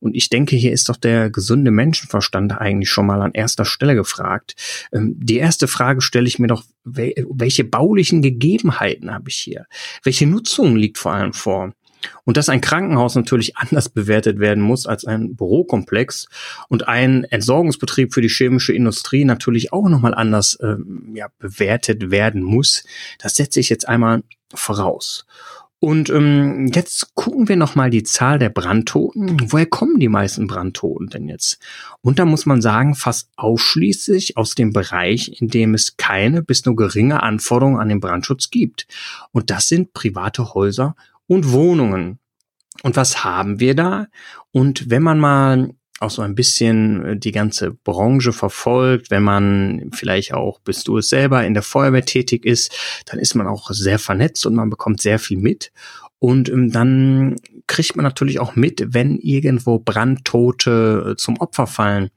Und 0.00 0.14
ich 0.14 0.28
denke, 0.28 0.56
hier 0.56 0.72
ist 0.72 0.88
doch 0.88 0.96
der 0.96 1.30
gesunde 1.30 1.70
Menschenverstand 1.70 2.52
eigentlich 2.52 2.90
schon 2.90 3.06
mal 3.06 3.22
an 3.22 3.32
erster 3.32 3.64
Stelle 3.64 3.94
gefragt. 3.94 4.54
Ähm, 4.92 5.14
die 5.18 5.38
erste 5.38 5.66
Frage 5.66 6.00
stelle 6.00 6.28
ich 6.28 6.38
mir 6.38 6.46
doch, 6.46 6.64
welche 6.84 7.64
baulichen 7.64 8.22
Gegebenheiten 8.22 9.12
habe 9.12 9.28
ich 9.28 9.36
hier? 9.36 9.66
Welche 10.02 10.26
Nutzung 10.26 10.76
liegt 10.76 10.98
vor 10.98 11.12
allem 11.12 11.32
vor? 11.32 11.72
Und 12.24 12.36
dass 12.36 12.48
ein 12.48 12.60
Krankenhaus 12.60 13.14
natürlich 13.14 13.56
anders 13.56 13.88
bewertet 13.88 14.38
werden 14.38 14.62
muss 14.62 14.86
als 14.86 15.04
ein 15.04 15.34
Bürokomplex 15.36 16.28
und 16.68 16.88
ein 16.88 17.24
Entsorgungsbetrieb 17.24 18.14
für 18.14 18.22
die 18.22 18.28
chemische 18.28 18.72
Industrie 18.72 19.24
natürlich 19.24 19.72
auch 19.72 19.88
nochmal 19.88 20.14
anders 20.14 20.58
ähm, 20.62 21.12
ja, 21.14 21.28
bewertet 21.38 22.10
werden 22.10 22.42
muss, 22.42 22.84
das 23.18 23.34
setze 23.36 23.60
ich 23.60 23.68
jetzt 23.68 23.88
einmal 23.88 24.22
voraus. 24.54 25.26
Und 25.80 26.10
ähm, 26.10 26.72
jetzt 26.74 27.14
gucken 27.14 27.48
wir 27.48 27.54
nochmal 27.54 27.88
die 27.90 28.02
Zahl 28.02 28.40
der 28.40 28.48
Brandtoten. 28.48 29.52
Woher 29.52 29.66
kommen 29.66 30.00
die 30.00 30.08
meisten 30.08 30.48
Brandtoten 30.48 31.08
denn 31.08 31.28
jetzt? 31.28 31.60
Und 32.00 32.18
da 32.18 32.24
muss 32.24 32.46
man 32.46 32.60
sagen, 32.60 32.96
fast 32.96 33.30
ausschließlich 33.36 34.36
aus 34.36 34.56
dem 34.56 34.72
Bereich, 34.72 35.40
in 35.40 35.46
dem 35.46 35.74
es 35.74 35.96
keine 35.96 36.42
bis 36.42 36.64
nur 36.64 36.74
geringe 36.74 37.22
Anforderungen 37.22 37.78
an 37.78 37.88
den 37.88 38.00
Brandschutz 38.00 38.50
gibt. 38.50 38.88
Und 39.30 39.50
das 39.50 39.68
sind 39.68 39.92
private 39.92 40.52
Häuser 40.52 40.96
und 41.28 41.52
Wohnungen. 41.52 42.18
Und 42.82 42.96
was 42.96 43.22
haben 43.22 43.60
wir 43.60 43.76
da? 43.76 44.06
Und 44.50 44.90
wenn 44.90 45.02
man 45.02 45.20
mal 45.20 45.70
auch 46.00 46.10
so 46.10 46.22
ein 46.22 46.34
bisschen 46.34 47.04
äh, 47.04 47.16
die 47.16 47.32
ganze 47.32 47.72
Branche 47.72 48.32
verfolgt, 48.32 49.10
wenn 49.10 49.22
man 49.22 49.90
vielleicht 49.92 50.32
auch, 50.32 50.60
bis 50.60 50.84
du 50.84 50.98
es 50.98 51.08
selber 51.08 51.44
in 51.44 51.54
der 51.54 51.62
Feuerwehr 51.62 52.04
tätig 52.04 52.44
ist, 52.44 52.72
dann 53.06 53.18
ist 53.18 53.34
man 53.34 53.46
auch 53.46 53.70
sehr 53.70 53.98
vernetzt 53.98 54.46
und 54.46 54.54
man 54.54 54.70
bekommt 54.70 55.00
sehr 55.00 55.18
viel 55.18 55.38
mit. 55.38 55.72
Und 56.18 56.48
ähm, 56.48 56.70
dann 56.70 57.36
kriegt 57.66 57.96
man 57.96 58.04
natürlich 58.04 58.40
auch 58.40 58.56
mit, 58.56 58.94
wenn 58.94 59.18
irgendwo 59.18 59.78
Brandtote 59.78 61.10
äh, 61.10 61.16
zum 61.16 61.38
Opfer 61.38 61.66
fallen. 61.66 62.10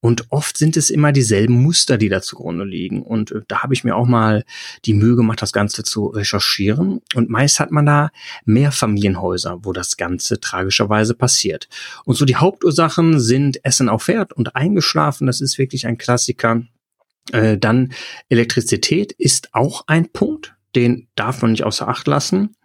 Und 0.00 0.26
oft 0.30 0.56
sind 0.56 0.76
es 0.76 0.90
immer 0.90 1.12
dieselben 1.12 1.62
Muster, 1.62 1.98
die 1.98 2.08
da 2.08 2.22
zugrunde 2.22 2.64
liegen. 2.64 3.02
Und 3.02 3.32
äh, 3.32 3.40
da 3.48 3.62
habe 3.62 3.74
ich 3.74 3.84
mir 3.84 3.96
auch 3.96 4.06
mal 4.06 4.44
die 4.84 4.94
Mühe 4.94 5.16
gemacht, 5.16 5.42
das 5.42 5.52
Ganze 5.52 5.82
zu 5.82 6.06
recherchieren. 6.06 7.00
Und 7.14 7.30
meist 7.30 7.60
hat 7.60 7.70
man 7.70 7.86
da 7.86 8.10
mehr 8.44 8.72
Familienhäuser, 8.72 9.60
wo 9.62 9.72
das 9.72 9.96
Ganze 9.96 10.40
tragischerweise 10.40 11.14
passiert. 11.14 11.68
Und 12.04 12.16
so 12.16 12.24
die 12.24 12.36
Hauptursachen 12.36 13.20
sind 13.20 13.64
Essen 13.64 13.88
auf 13.88 14.04
Pferd 14.04 14.32
und 14.32 14.56
eingeschlafen. 14.56 15.26
Das 15.26 15.40
ist 15.40 15.58
wirklich 15.58 15.86
ein 15.86 15.98
Klassiker. 15.98 16.62
Äh, 17.32 17.58
dann 17.58 17.92
Elektrizität 18.28 19.12
ist 19.12 19.54
auch 19.54 19.84
ein 19.86 20.10
Punkt 20.10 20.54
den 20.74 21.08
darf 21.14 21.42
man 21.42 21.52
nicht 21.52 21.64
außer 21.64 21.88
Acht 21.88 22.06
lassen. 22.06 22.56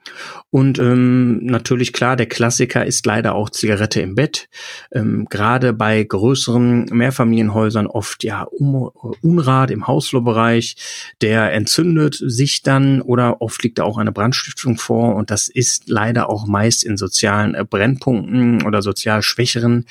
Und 0.51 0.79
ähm, 0.79 1.46
natürlich 1.46 1.94
klar, 1.94 2.15
der 2.15 2.25
Klassiker 2.25 2.84
ist 2.84 3.06
leider 3.06 3.36
auch 3.36 3.51
Zigarette 3.51 4.01
im 4.01 4.15
Bett. 4.15 4.50
Ähm, 4.91 5.27
Gerade 5.29 5.74
bei 5.74 6.03
größeren 6.03 6.86
Mehrfamilienhäusern 6.86 7.86
oft 7.86 8.24
ja 8.24 8.44
um, 8.44 8.89
Unrat 9.22 9.70
im 9.70 9.86
Hausflurbereich, 9.86 10.75
der 11.22 11.53
entzündet 11.53 12.15
sich 12.15 12.63
dann 12.63 13.01
oder 13.01 13.41
oft 13.41 13.62
liegt 13.63 13.77
da 13.77 13.84
auch 13.84 14.00
eine 14.00 14.12
Brandstiftung 14.12 14.77
vor 14.77 15.15
und 15.15 15.29
das 15.29 15.50
ist 15.50 15.88
leider 15.88 16.29
auch 16.29 16.48
meist 16.48 16.84
in 16.84 16.98
sozialen 16.98 17.53
äh, 17.53 17.63
Brennpunkten 17.63 18.63
oder 18.63 18.82
sozial 18.82 19.22
schwächeren 19.22 19.86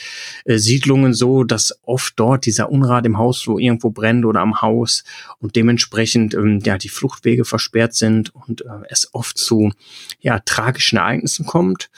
äh, 0.45 0.59
Siedlungen 0.59 1.15
so, 1.15 1.45
dass 1.45 1.79
oft 1.83 2.15
dort 2.17 2.47
dieser 2.47 2.71
Unrat 2.71 3.07
im 3.07 3.19
Hausflur 3.19 3.61
irgendwo 3.61 3.91
brennt 3.91 4.25
oder 4.25 4.41
am 4.41 4.61
Haus 4.61 5.05
und 5.38 5.55
dementsprechend 5.55 6.35
ähm, 6.35 6.61
ja 6.65 6.79
die 6.79 6.88
Fluchtwege 6.88 7.45
versperrt 7.45 7.95
sind 7.95 8.35
und 8.35 8.62
äh, 8.62 8.69
es 8.88 9.15
oft 9.15 9.38
zu 9.38 9.71
ja, 10.21 10.40
tragischen 10.40 10.99
Ereignissen 10.99 11.47
kommt. 11.47 11.90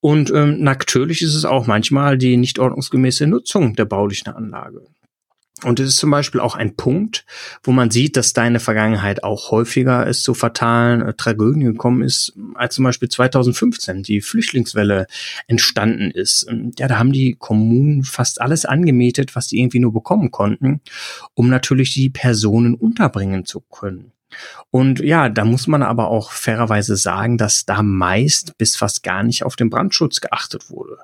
Und 0.00 0.30
ähm, 0.30 0.62
natürlich 0.62 1.22
ist 1.22 1.34
es 1.34 1.44
auch 1.44 1.66
manchmal 1.66 2.16
die 2.16 2.36
nicht 2.36 2.58
ordnungsgemäße 2.58 3.26
Nutzung 3.26 3.76
der 3.76 3.84
baulichen 3.84 4.32
Anlage. 4.32 4.82
Und 5.62 5.78
es 5.78 5.90
ist 5.90 5.96
zum 5.98 6.10
Beispiel 6.10 6.40
auch 6.40 6.54
ein 6.54 6.74
Punkt, 6.74 7.26
wo 7.62 7.72
man 7.72 7.90
sieht, 7.90 8.16
dass 8.16 8.32
deine 8.32 8.60
Vergangenheit 8.60 9.22
auch 9.24 9.50
häufiger 9.50 10.06
es 10.06 10.22
zu 10.22 10.32
fatalen 10.32 11.02
äh, 11.02 11.14
Tragödien 11.14 11.72
gekommen 11.72 12.02
ist, 12.02 12.32
als 12.54 12.76
zum 12.76 12.84
Beispiel 12.84 13.08
2015 13.08 14.02
die 14.02 14.22
Flüchtlingswelle 14.22 15.06
entstanden 15.48 16.10
ist. 16.10 16.46
Ja, 16.78 16.88
da 16.88 16.98
haben 16.98 17.12
die 17.12 17.36
Kommunen 17.38 18.04
fast 18.04 18.40
alles 18.40 18.64
angemietet, 18.64 19.36
was 19.36 19.48
die 19.48 19.60
irgendwie 19.60 19.80
nur 19.80 19.92
bekommen 19.92 20.30
konnten, 20.30 20.80
um 21.34 21.48
natürlich 21.48 21.92
die 21.92 22.08
Personen 22.08 22.74
unterbringen 22.74 23.44
zu 23.44 23.60
können. 23.60 24.12
Und 24.70 25.00
ja, 25.00 25.28
da 25.28 25.44
muss 25.44 25.66
man 25.66 25.82
aber 25.82 26.08
auch 26.08 26.32
fairerweise 26.32 26.96
sagen, 26.96 27.38
dass 27.38 27.64
da 27.66 27.82
meist 27.82 28.56
bis 28.58 28.76
fast 28.76 29.02
gar 29.02 29.22
nicht 29.22 29.44
auf 29.44 29.56
den 29.56 29.70
Brandschutz 29.70 30.20
geachtet 30.20 30.70
wurde. 30.70 30.98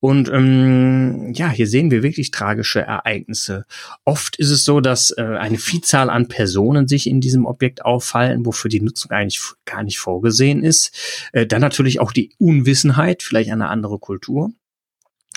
Und 0.00 0.28
ähm, 0.28 1.32
ja, 1.34 1.50
hier 1.50 1.66
sehen 1.66 1.90
wir 1.90 2.02
wirklich 2.02 2.30
tragische 2.30 2.80
Ereignisse. 2.80 3.64
Oft 4.04 4.36
ist 4.36 4.50
es 4.50 4.64
so, 4.64 4.80
dass 4.80 5.10
äh, 5.16 5.22
eine 5.22 5.58
Vielzahl 5.58 6.10
an 6.10 6.28
Personen 6.28 6.88
sich 6.88 7.06
in 7.06 7.20
diesem 7.20 7.46
Objekt 7.46 7.84
auffallen, 7.84 8.44
wofür 8.44 8.68
die 8.68 8.80
Nutzung 8.80 9.10
eigentlich 9.10 9.40
gar 9.64 9.82
nicht 9.82 9.98
vorgesehen 9.98 10.62
ist. 10.62 11.28
Äh, 11.32 11.46
dann 11.46 11.60
natürlich 11.60 12.00
auch 12.00 12.12
die 12.12 12.32
Unwissenheit, 12.38 13.22
vielleicht 13.22 13.50
eine 13.50 13.68
andere 13.68 13.98
Kultur. 13.98 14.50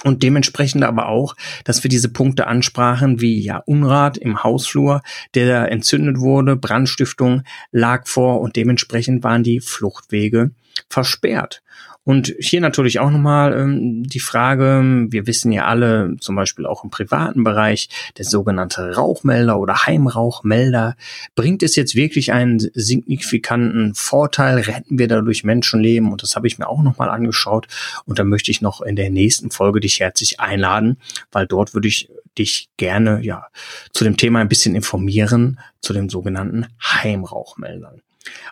Und 0.03 0.23
dementsprechend 0.23 0.83
aber 0.83 1.07
auch, 1.07 1.35
dass 1.63 1.83
wir 1.83 1.89
diese 1.89 2.09
Punkte 2.09 2.47
ansprachen, 2.47 3.21
wie 3.21 3.39
ja 3.39 3.57
Unrat 3.57 4.17
im 4.17 4.43
Hausflur, 4.43 5.01
der 5.35 5.71
entzündet 5.71 6.19
wurde, 6.19 6.55
Brandstiftung 6.55 7.43
lag 7.71 8.07
vor 8.07 8.41
und 8.41 8.55
dementsprechend 8.55 9.23
waren 9.23 9.43
die 9.43 9.59
Fluchtwege 9.59 10.51
versperrt. 10.89 11.61
Und 12.03 12.33
hier 12.39 12.61
natürlich 12.61 12.99
auch 12.99 13.11
nochmal 13.11 13.53
ähm, 13.53 14.03
die 14.03 14.19
Frage, 14.19 15.07
wir 15.09 15.27
wissen 15.27 15.51
ja 15.51 15.65
alle, 15.65 16.15
zum 16.19 16.35
Beispiel 16.35 16.65
auch 16.65 16.83
im 16.83 16.89
privaten 16.89 17.43
Bereich, 17.43 17.89
der 18.17 18.25
sogenannte 18.25 18.95
Rauchmelder 18.95 19.59
oder 19.59 19.85
Heimrauchmelder, 19.85 20.95
bringt 21.35 21.61
es 21.61 21.75
jetzt 21.75 21.95
wirklich 21.95 22.31
einen 22.31 22.59
signifikanten 22.73 23.93
Vorteil? 23.93 24.59
Retten 24.59 24.97
wir 24.97 25.07
dadurch 25.07 25.43
Menschenleben? 25.43 26.11
Und 26.11 26.23
das 26.23 26.35
habe 26.35 26.47
ich 26.47 26.57
mir 26.57 26.67
auch 26.67 26.81
nochmal 26.81 27.09
angeschaut. 27.09 27.67
Und 28.05 28.17
da 28.17 28.23
möchte 28.23 28.49
ich 28.49 28.61
noch 28.61 28.81
in 28.81 28.95
der 28.95 29.11
nächsten 29.11 29.51
Folge 29.51 29.79
dich 29.79 29.99
herzlich 29.99 30.39
einladen, 30.39 30.97
weil 31.31 31.45
dort 31.45 31.75
würde 31.75 31.87
ich 31.87 32.09
dich 32.37 32.69
gerne 32.77 33.21
ja 33.21 33.47
zu 33.93 34.03
dem 34.03 34.17
Thema 34.17 34.39
ein 34.39 34.49
bisschen 34.49 34.73
informieren, 34.75 35.59
zu 35.81 35.93
den 35.93 36.09
sogenannten 36.09 36.65
Heimrauchmeldern. 36.81 38.01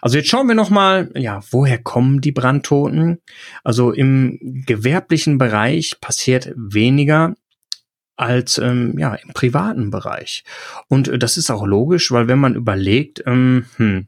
Also 0.02 0.18
jetzt 0.18 0.30
schauen 0.30 0.48
wir 0.48 0.56
noch 0.56 0.70
mal, 0.70 1.12
ja, 1.16 1.42
woher 1.52 1.78
kommen 1.78 2.22
die 2.22 2.32
Brandtoten? 2.32 3.20
Also 3.64 3.92
im 3.92 4.64
gewerblichen 4.66 5.38
Bereich 5.38 6.00
passiert 6.02 6.52
weniger 6.56 7.36
als 8.16 8.58
ähm, 8.58 8.98
ja 8.98 9.16
im 9.16 9.34
privaten 9.34 9.92
Bereich. 9.92 10.44
Und 10.88 11.08
äh, 11.08 11.18
das 11.18 11.38
ist 11.38 11.50
auch 11.50 11.66
logisch, 11.66 12.12
weil 12.12 12.28
wenn 12.28 12.40
man 12.40 12.56
überlegt, 12.56 13.24
ähm, 13.26 13.66
hm, 13.78 14.08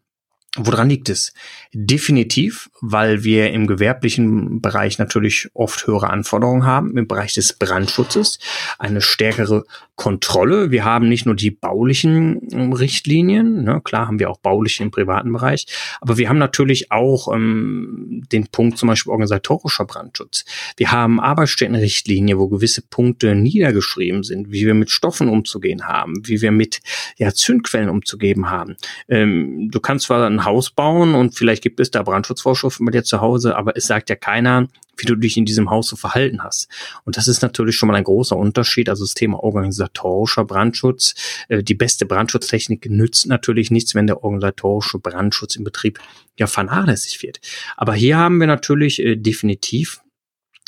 Woran 0.58 0.90
liegt 0.90 1.08
es? 1.08 1.34
Definitiv, 1.72 2.70
weil 2.82 3.24
wir 3.24 3.54
im 3.54 3.68
gewerblichen 3.68 4.60
Bereich 4.60 4.98
natürlich 4.98 5.50
oft 5.54 5.88
höhere 5.88 6.10
Anforderungen 6.10 6.66
haben, 6.66 6.98
im 6.98 7.08
Bereich 7.08 7.34
des 7.34 7.54
Brandschutzes, 7.54 8.38
eine 8.78 9.00
stärkere 9.00 9.64
Kontrolle. 10.02 10.72
Wir 10.72 10.84
haben 10.84 11.10
nicht 11.10 11.28
nur 11.28 11.36
die 11.36 11.52
baulichen 11.52 12.48
ähm, 12.52 12.74
Richtlinien, 12.74 13.64
ne, 13.66 13.82
klar 13.84 14.08
haben 14.08 14.18
wir 14.18 14.32
auch 14.32 14.40
bauliche 14.40 14.82
im 14.82 14.90
privaten 14.90 15.32
Bereich, 15.32 15.68
aber 16.02 16.18
wir 16.18 16.28
haben 16.28 16.40
natürlich 16.40 16.92
auch 16.92 17.32
ähm, 17.32 18.24
den 18.32 18.48
Punkt 18.48 18.80
zum 18.80 18.88
Beispiel 18.88 19.12
organisatorischer 19.12 19.86
Brandschutz. 19.86 20.44
Wir 20.76 20.92
haben 20.92 21.20
Arbeitsstättenrichtlinie, 21.20 22.40
wo 22.40 22.48
gewisse 22.48 22.82
Punkte 22.82 23.36
niedergeschrieben 23.36 24.24
sind, 24.24 24.52
wie 24.52 24.66
wir 24.66 24.74
mit 24.74 24.90
Stoffen 24.90 25.30
umzugehen 25.30 25.88
haben, 25.88 26.24
wie 26.26 26.42
wir 26.42 26.52
mit 26.52 26.82
ja, 27.18 27.32
Zündquellen 27.32 27.90
umzugeben 27.90 28.50
haben. 28.50 28.78
Ähm, 29.08 29.70
du 29.70 29.80
kannst 29.80 30.08
zwar 30.08 30.26
ein 30.26 30.46
Haus 30.46 30.72
bauen 30.72 31.14
und 31.14 31.36
vielleicht 31.36 31.62
gibt 31.62 31.80
es 31.80 31.92
da 31.92 32.02
Brandschutzvorschriften 32.02 32.88
bei 32.88 32.92
dir 32.92 33.04
zu 33.04 33.22
Hause, 33.22 33.56
aber 33.56 33.78
es 33.78 33.86
sagt 33.86 34.10
ja 34.10 34.16
keiner, 34.16 34.68
wie 35.02 35.06
du 35.06 35.16
dich 35.16 35.38
in 35.38 35.46
diesem 35.46 35.70
Haus 35.70 35.88
so 35.88 35.96
verhalten 35.96 36.44
hast. 36.44 36.68
Und 37.04 37.18
das 37.18 37.28
ist 37.28 37.42
natürlich 37.42 37.76
schon 37.76 37.88
mal 37.88 37.96
ein 37.96 38.04
großer 38.04 38.38
Unterschied. 38.38 38.90
Also 38.90 39.04
das 39.04 39.14
Thema 39.14 39.44
organisatorischer 39.44 40.46
Brandschutz. 40.46 41.16
Äh, 41.48 41.64
die 41.64 41.76
beste 41.76 42.06
Brandschutztechnik 42.06 42.90
nützt 42.90 43.28
natürlich 43.28 43.72
nichts, 43.72 43.96
wenn 43.96 44.08
der 44.08 44.24
organisatorische 44.24 45.00
Brandschutz 45.00 45.56
im 45.56 45.64
Betrieb 45.64 46.00
ja 46.38 46.48
vernachlässigt 46.48 47.22
wird. 47.24 47.40
Aber 47.78 47.94
hier 47.94 48.18
haben 48.18 48.40
wir 48.40 48.48
natürlich 48.48 49.02
äh, 49.02 49.16
definitiv 49.16 50.02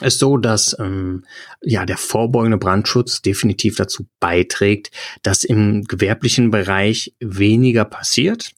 es 0.02 0.18
so, 0.18 0.38
dass 0.38 0.76
ähm, 0.80 1.24
ja 1.62 1.86
der 1.86 1.98
vorbeugende 1.98 2.58
Brandschutz 2.58 3.22
definitiv 3.22 3.76
dazu 3.76 4.08
beiträgt, 4.20 4.92
dass 5.22 5.44
im 5.44 5.84
gewerblichen 5.84 6.52
Bereich 6.52 7.14
weniger 7.20 7.86
passiert. 7.86 8.52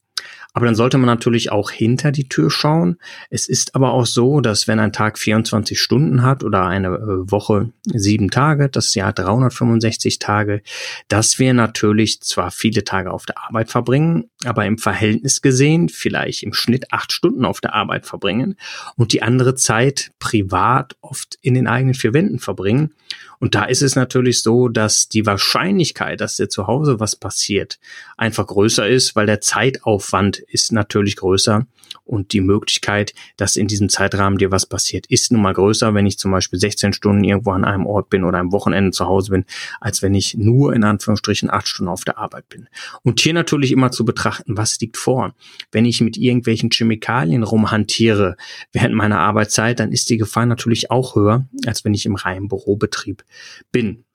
Aber 0.55 0.67
dann 0.67 0.75
sollte 0.75 0.97
man 0.97 1.07
natürlich 1.07 1.51
auch 1.51 1.69
hinter 1.69 2.13
die 2.13 2.29
Tür 2.29 2.50
schauen. 2.50 2.97
Es 3.29 3.50
ist 3.50 3.75
aber 3.75 3.91
auch 3.91 4.05
so, 4.05 4.39
dass 4.39 4.69
wenn 4.69 4.79
ein 4.79 4.93
Tag 4.93 5.19
24 5.19 5.77
Stunden 5.77 6.21
hat 6.21 6.45
oder 6.45 6.65
eine 6.65 6.88
äh, 6.88 7.29
Woche 7.29 7.74
sieben 7.83 8.31
Tage, 8.31 8.69
das 8.69 8.95
Jahr 8.95 9.12
365 9.12 10.17
Tage, 10.17 10.62
dass 11.09 11.39
wir 11.39 11.53
natürlich 11.53 12.21
zwar 12.21 12.51
viele 12.51 12.85
Tage 12.85 13.12
auf 13.12 13.25
der 13.25 13.43
Arbeit 13.43 13.69
verbringen, 13.69 14.29
aber 14.45 14.65
im 14.65 14.77
Verhältnis 14.77 15.41
gesehen 15.41 15.89
vielleicht 15.89 16.43
im 16.43 16.53
Schnitt 16.53 16.93
acht 16.93 17.12
Stunden 17.12 17.43
auf 17.43 17.59
der 17.59 17.74
Arbeit 17.74 18.05
verbringen 18.05 18.55
und 18.95 19.12
die 19.12 19.24
andere 19.24 19.55
Zeit 19.55 20.13
privat 20.19 20.95
oft 21.01 21.38
in 21.41 21.53
den 21.55 21.67
eigenen 21.67 21.95
vier 21.95 22.13
Wänden 22.13 22.39
verbringen. 22.39 22.93
Und 23.39 23.55
da 23.55 23.65
ist 23.65 23.81
es 23.81 23.95
natürlich 23.95 24.41
so, 24.41 24.69
dass 24.69 25.09
die 25.09 25.25
Wahrscheinlichkeit, 25.25 26.21
dass 26.21 26.38
dir 26.38 26.47
zu 26.47 26.67
Hause 26.67 27.00
was 27.00 27.15
passiert, 27.15 27.79
einfach 28.17 28.47
größer 28.47 28.88
ist, 28.88 29.15
weil 29.15 29.25
der 29.25 29.41
Zeitaufwand 29.41 30.45
ist 30.48 30.72
natürlich 30.72 31.16
größer 31.16 31.66
und 32.04 32.34
die 32.34 32.42
Möglichkeit, 32.42 33.14
dass 33.38 33.56
in 33.56 33.68
diesem 33.68 33.90
Zeitrahmen 33.90 34.38
dir 34.38 34.52
was 34.52 34.66
passiert, 34.66 35.08
ist 35.08 35.32
nun 35.32 35.42
mal 35.42 35.54
größer, 35.54 35.94
wenn 35.94 36.06
ich 36.06 36.18
zum 36.18 36.32
Beispiel 36.32 36.60
16 36.60 36.94
Stunden 36.94 37.24
irgendwo 37.24 37.52
an 37.52 37.66
einem 37.66 37.86
Ort 37.86 38.10
bin 38.10 38.24
oder 38.24 38.38
am 38.38 38.52
Wochenende 38.52 38.92
zu 38.92 39.06
Hause 39.06 39.32
bin, 39.32 39.46
als 39.82 40.02
wenn 40.02 40.14
ich 40.14 40.36
nur 40.36 40.74
in 40.74 40.84
Anführungsstrichen 40.84 41.50
acht 41.50 41.68
Stunden 41.68 41.90
auf 41.92 42.04
der 42.04 42.18
Arbeit 42.18 42.48
bin. 42.50 42.68
Und 43.04 43.20
hier 43.20 43.34
natürlich 43.34 43.72
immer 43.72 43.92
zu 43.92 44.06
betrachten, 44.06 44.58
was 44.58 44.80
liegt 44.80 44.98
vor. 44.98 45.34
Wenn 45.72 45.86
ich 45.86 46.02
mit 46.02 46.18
irgendwelchen 46.18 46.70
Chemikalien 46.72 47.44
rumhantiere 47.44 48.38
während 48.72 48.96
meiner 48.96 49.20
Arbeitszeit, 49.20 49.80
dann 49.80 49.92
ist 49.92 50.10
die 50.10 50.18
Gefahr 50.18 50.46
natürlich 50.46 50.92
auch 50.92 51.16
höher, 51.16 51.48
als 51.66 51.84
wenn 51.84 51.94
ich 51.94 52.06
im 52.06 52.16
reinen 52.16 52.48
Bürobetrieb 52.48 53.24
bin. 53.72 54.06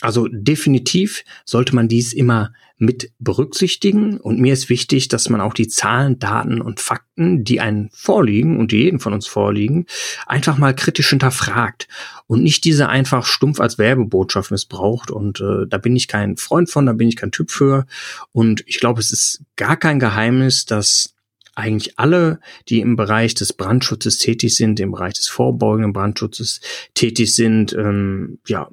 Also 0.00 0.28
definitiv 0.30 1.24
sollte 1.44 1.74
man 1.74 1.88
dies 1.88 2.12
immer 2.12 2.52
mit 2.82 3.12
berücksichtigen. 3.20 4.18
Und 4.18 4.40
mir 4.40 4.52
ist 4.52 4.68
wichtig, 4.68 5.06
dass 5.06 5.28
man 5.28 5.40
auch 5.40 5.54
die 5.54 5.68
Zahlen, 5.68 6.18
Daten 6.18 6.60
und 6.60 6.80
Fakten, 6.80 7.44
die 7.44 7.60
einen 7.60 7.90
vorliegen 7.92 8.58
und 8.58 8.72
die 8.72 8.78
jeden 8.78 8.98
von 8.98 9.12
uns 9.12 9.28
vorliegen, 9.28 9.86
einfach 10.26 10.58
mal 10.58 10.74
kritisch 10.74 11.10
hinterfragt 11.10 11.86
und 12.26 12.42
nicht 12.42 12.64
diese 12.64 12.88
einfach 12.88 13.24
stumpf 13.24 13.60
als 13.60 13.78
Werbebotschaft 13.78 14.50
missbraucht. 14.50 15.12
Und 15.12 15.40
äh, 15.40 15.66
da 15.68 15.78
bin 15.78 15.94
ich 15.94 16.08
kein 16.08 16.36
Freund 16.36 16.70
von, 16.70 16.86
da 16.86 16.92
bin 16.92 17.08
ich 17.08 17.16
kein 17.16 17.30
Typ 17.30 17.52
für. 17.52 17.86
Und 18.32 18.64
ich 18.66 18.80
glaube, 18.80 19.00
es 19.00 19.12
ist 19.12 19.44
gar 19.54 19.76
kein 19.76 20.00
Geheimnis, 20.00 20.66
dass 20.66 21.14
eigentlich 21.54 21.98
alle, 21.98 22.40
die 22.68 22.80
im 22.80 22.96
Bereich 22.96 23.34
des 23.34 23.52
Brandschutzes 23.52 24.18
tätig 24.18 24.56
sind, 24.56 24.80
im 24.80 24.92
Bereich 24.92 25.14
des 25.14 25.28
vorbeugenden 25.28 25.92
Brandschutzes 25.92 26.60
tätig 26.94 27.34
sind, 27.34 27.74
ähm, 27.74 28.38
ja, 28.46 28.70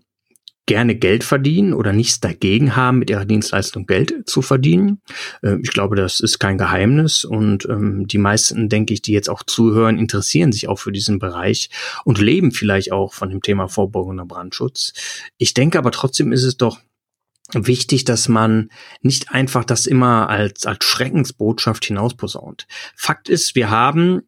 gerne 0.69 0.95
Geld 0.95 1.23
verdienen 1.23 1.73
oder 1.73 1.93
nichts 1.93 2.19
dagegen 2.19 2.75
haben, 2.75 2.99
mit 2.99 3.09
ihrer 3.09 3.25
Dienstleistung 3.25 3.87
Geld 3.87 4.29
zu 4.29 4.43
verdienen. 4.43 5.01
Äh, 5.41 5.57
ich 5.63 5.71
glaube, 5.71 5.95
das 5.95 6.19
ist 6.19 6.37
kein 6.37 6.59
Geheimnis 6.59 7.25
und 7.25 7.65
ähm, 7.65 8.07
die 8.07 8.19
meisten, 8.19 8.69
denke 8.69 8.93
ich, 8.93 9.01
die 9.01 9.13
jetzt 9.13 9.31
auch 9.31 9.41
zuhören, 9.41 9.97
interessieren 9.97 10.51
sich 10.51 10.67
auch 10.67 10.77
für 10.77 10.91
diesen 10.91 11.17
Bereich 11.17 11.71
und 12.05 12.19
leben 12.19 12.51
vielleicht 12.51 12.91
auch 12.91 13.13
von 13.13 13.31
dem 13.31 13.41
Thema 13.41 13.67
vorbeugender 13.67 14.25
Brandschutz. 14.25 14.93
Ich 15.39 15.55
denke 15.55 15.79
aber 15.79 15.89
trotzdem 15.89 16.31
ist 16.31 16.43
es 16.43 16.55
doch 16.55 16.77
wichtig, 17.51 18.05
dass 18.05 18.29
man 18.29 18.69
nicht 19.01 19.31
einfach 19.31 19.65
das 19.65 19.87
immer 19.87 20.29
als, 20.29 20.67
als 20.67 20.85
Schreckensbotschaft 20.85 21.83
hinausposaunt. 21.83 22.67
Fakt 22.95 23.27
ist, 23.27 23.55
wir 23.55 23.71
haben 23.71 24.21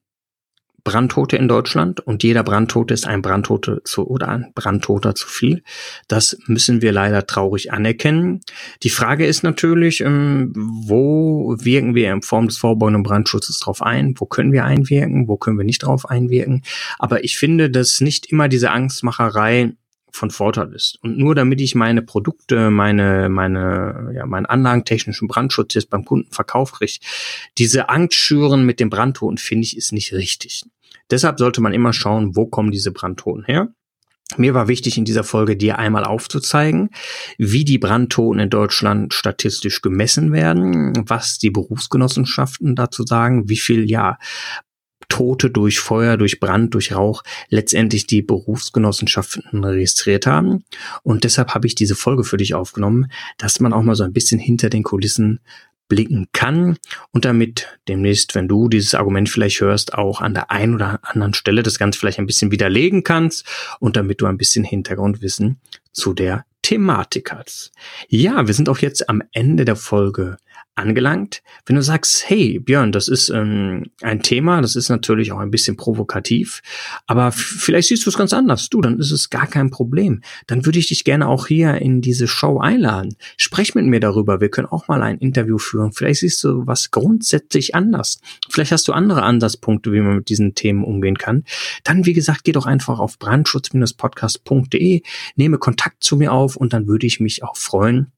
Brandtote 0.84 1.38
in 1.38 1.48
Deutschland 1.48 2.00
und 2.00 2.24
jeder 2.24 2.44
Brandtote 2.44 2.94
ist 2.94 3.08
ein 3.08 3.22
Brandtote 3.22 3.82
zu 3.84 4.08
oder 4.08 4.30
ein 4.30 4.52
Brandtoter 4.56 5.16
zu 5.16 5.28
viel. 5.28 5.64
Das 6.08 6.38
müssen 6.48 6.82
wir 6.82 6.92
leider 6.92 7.28
traurig 7.28 7.72
anerkennen. 7.72 8.42
Die 8.84 8.90
Frage 8.90 9.26
ist 9.26 9.44
natürlich, 9.44 10.02
ähm, 10.02 10.54
wo 10.56 11.56
wirken 11.60 11.96
wir 11.96 12.12
in 12.12 12.22
Form 12.22 12.48
des 12.48 12.58
vorbeugenden 12.58 13.04
Brandschutzes 13.04 13.60
drauf 13.60 13.82
ein? 13.82 14.16
Wo 14.18 14.26
können 14.26 14.52
wir 14.52 14.66
einwirken? 14.66 15.28
Wo 15.28 15.38
können 15.38 15.58
wir 15.58 15.66
nicht 15.66 15.84
drauf 15.84 16.10
einwirken? 16.10 16.64
Aber 17.00 17.24
ich 17.24 17.38
finde, 17.38 17.70
dass 17.70 18.02
nicht 18.02 18.26
immer 18.28 18.48
diese 18.48 18.72
Angstmacherei 18.72 19.74
von 20.12 20.32
Vorteil 20.32 20.74
ist. 20.74 20.98
Und 21.02 21.18
nur 21.18 21.36
damit 21.36 21.62
ich 21.62 21.76
meine 21.76 22.02
Produkte, 22.02 22.70
meine, 22.70 23.30
meine, 23.30 24.14
ja, 24.16 24.26
meinen 24.26 24.46
anlagentechnischen 24.46 25.28
Brandschutz 25.28 25.74
jetzt 25.74 25.90
beim 25.90 26.06
Kunden 26.06 26.32
verkauft 26.32 26.76
kriege, 26.76 27.00
diese 27.58 27.90
Angst 27.90 28.16
schüren 28.18 28.66
mit 28.66 28.80
dem 28.80 28.90
Brandtoten, 28.90 29.38
finde 29.38 29.66
ich, 29.66 29.78
ist 29.78 29.92
nicht 29.92 30.14
richtig. 30.14 30.64
Deshalb 31.10 31.40
sollte 31.40 31.62
man 31.62 31.74
immer 31.74 31.94
schauen, 31.94 32.36
wo 32.36 32.46
kommen 32.46 32.72
diese 32.72 32.92
Brandtoten 32.92 33.44
her. 33.46 33.70
Mir 34.38 34.54
war 34.54 34.70
wichtig, 34.70 34.98
in 34.98 35.04
dieser 35.04 35.26
Folge 35.26 35.58
dir 35.58 35.78
einmal 35.78 36.06
aufzuzeigen, 36.06 36.90
wie 37.38 37.66
die 37.66 37.78
Brandtoten 37.78 38.40
in 38.40 38.50
Deutschland 38.50 39.14
statistisch 39.14 39.82
gemessen 39.82 40.32
werden, 40.32 40.94
was 41.06 41.38
die 41.38 41.50
Berufsgenossenschaften 41.50 42.76
dazu 42.76 43.04
sagen, 43.04 43.50
wie 43.50 43.58
viel, 43.58 43.90
ja, 43.90 44.18
Tote 45.12 45.50
durch 45.50 45.82
Feuer, 45.82 46.16
durch 46.16 46.40
Brand, 46.40 46.74
durch 46.74 46.96
Rauch 46.96 47.24
letztendlich 47.50 48.08
die 48.08 48.22
Berufsgenossenschaften 48.22 49.62
registriert 49.62 50.26
haben. 50.26 50.64
Und 51.04 51.26
deshalb 51.26 51.54
habe 51.54 51.68
ich 51.68 51.76
diese 51.76 51.96
Folge 51.96 52.24
für 52.24 52.38
dich 52.38 52.54
aufgenommen, 52.54 53.12
dass 53.38 53.60
man 53.60 53.74
auch 53.74 53.84
mal 53.84 53.96
so 53.96 54.06
ein 54.06 54.14
bisschen 54.14 54.40
hinter 54.40 54.70
den 54.70 54.84
Kulissen 54.84 55.42
blicken 55.90 56.28
kann 56.32 56.78
und 57.12 57.26
damit 57.26 57.78
demnächst, 57.90 58.36
wenn 58.36 58.48
du 58.48 58.70
dieses 58.70 58.96
Argument 58.96 59.28
vielleicht 59.28 59.60
hörst, 59.60 59.94
auch 59.94 60.22
an 60.22 60.34
der 60.34 60.50
einen 60.50 60.76
oder 60.76 61.02
anderen 61.04 61.34
Stelle 61.34 61.62
das 61.62 61.78
Ganze 61.78 62.00
vielleicht 62.00 62.18
ein 62.18 62.26
bisschen 62.26 62.50
widerlegen 62.50 63.04
kannst 63.04 63.46
und 63.82 63.98
damit 63.98 64.22
du 64.22 64.28
ein 64.28 64.38
bisschen 64.38 64.64
Hintergrundwissen 64.64 65.60
zu 65.92 66.14
der 66.14 66.46
Thematik 66.62 67.34
hast. 67.34 67.74
Ja, 68.08 68.48
wir 68.48 68.54
sind 68.54 68.70
auch 68.70 68.78
jetzt 68.78 69.10
am 69.10 69.22
Ende 69.34 69.66
der 69.66 69.76
Folge 69.76 70.38
angelangt. 70.76 71.42
Wenn 71.66 71.76
du 71.76 71.82
sagst, 71.82 72.30
hey 72.30 72.60
Björn, 72.60 72.92
das 72.92 73.08
ist 73.08 73.30
ähm, 73.30 73.84
ein 74.02 74.22
Thema, 74.22 74.62
das 74.62 74.76
ist 74.76 74.90
natürlich 74.90 75.32
auch 75.32 75.40
ein 75.40 75.52
bisschen 75.52 75.78
provokativ, 75.78 76.62
aber 77.08 77.32
vielleicht 77.32 77.90
siehst 77.90 78.06
du 78.06 78.10
es 78.10 78.18
ganz 78.18 78.34
anders. 78.34 78.70
Du, 78.70 78.82
dann 78.82 79.00
ist 79.00 79.12
es 79.12 79.30
gar 79.30 79.48
kein 79.48 79.70
Problem. 79.70 80.22
Dann 80.48 80.66
würde 80.66 80.80
ich 80.80 80.88
dich 80.88 81.04
gerne 81.04 81.28
auch 81.28 81.48
hier 81.48 81.76
in 81.76 82.02
diese 82.02 82.28
Show 82.28 82.60
einladen. 82.60 83.16
Sprech 83.38 83.76
mit 83.76 83.86
mir 83.86 84.00
darüber. 84.00 84.40
Wir 84.40 84.50
können 84.50 84.68
auch 84.68 84.88
mal 84.88 85.02
ein 85.04 85.18
Interview 85.18 85.58
führen. 85.58 85.92
Vielleicht 85.92 86.22
siehst 86.22 86.44
du 86.44 86.66
was 86.66 86.92
grundsätzlich 86.92 87.76
anders. 87.76 88.20
Vielleicht 88.50 88.72
hast 88.72 88.88
du 88.88 88.94
andere 88.94 89.24
Ansatzpunkte, 89.24 89.92
wie 89.92 90.02
man 90.02 90.18
mit 90.18 90.30
diesen 90.30 90.56
Themen 90.56 90.84
umgehen 90.84 91.18
kann. 91.18 91.44
Dann, 91.84 92.06
wie 92.06 92.14
gesagt, 92.14 92.44
geh 92.44 92.52
doch 92.54 92.66
einfach 92.66 93.00
auf 93.00 93.20
brandschutz-podcast.de, 93.20 95.02
nehme 95.36 95.58
Kontakt 95.58 96.04
zu 96.04 96.16
mir 96.16 96.32
auf 96.32 96.56
und 96.56 96.74
dann 96.74 96.88
würde 96.88 97.08
ich 97.08 97.20
mich 97.20 97.44
auch 97.44 97.58
freuen, 97.58 98.12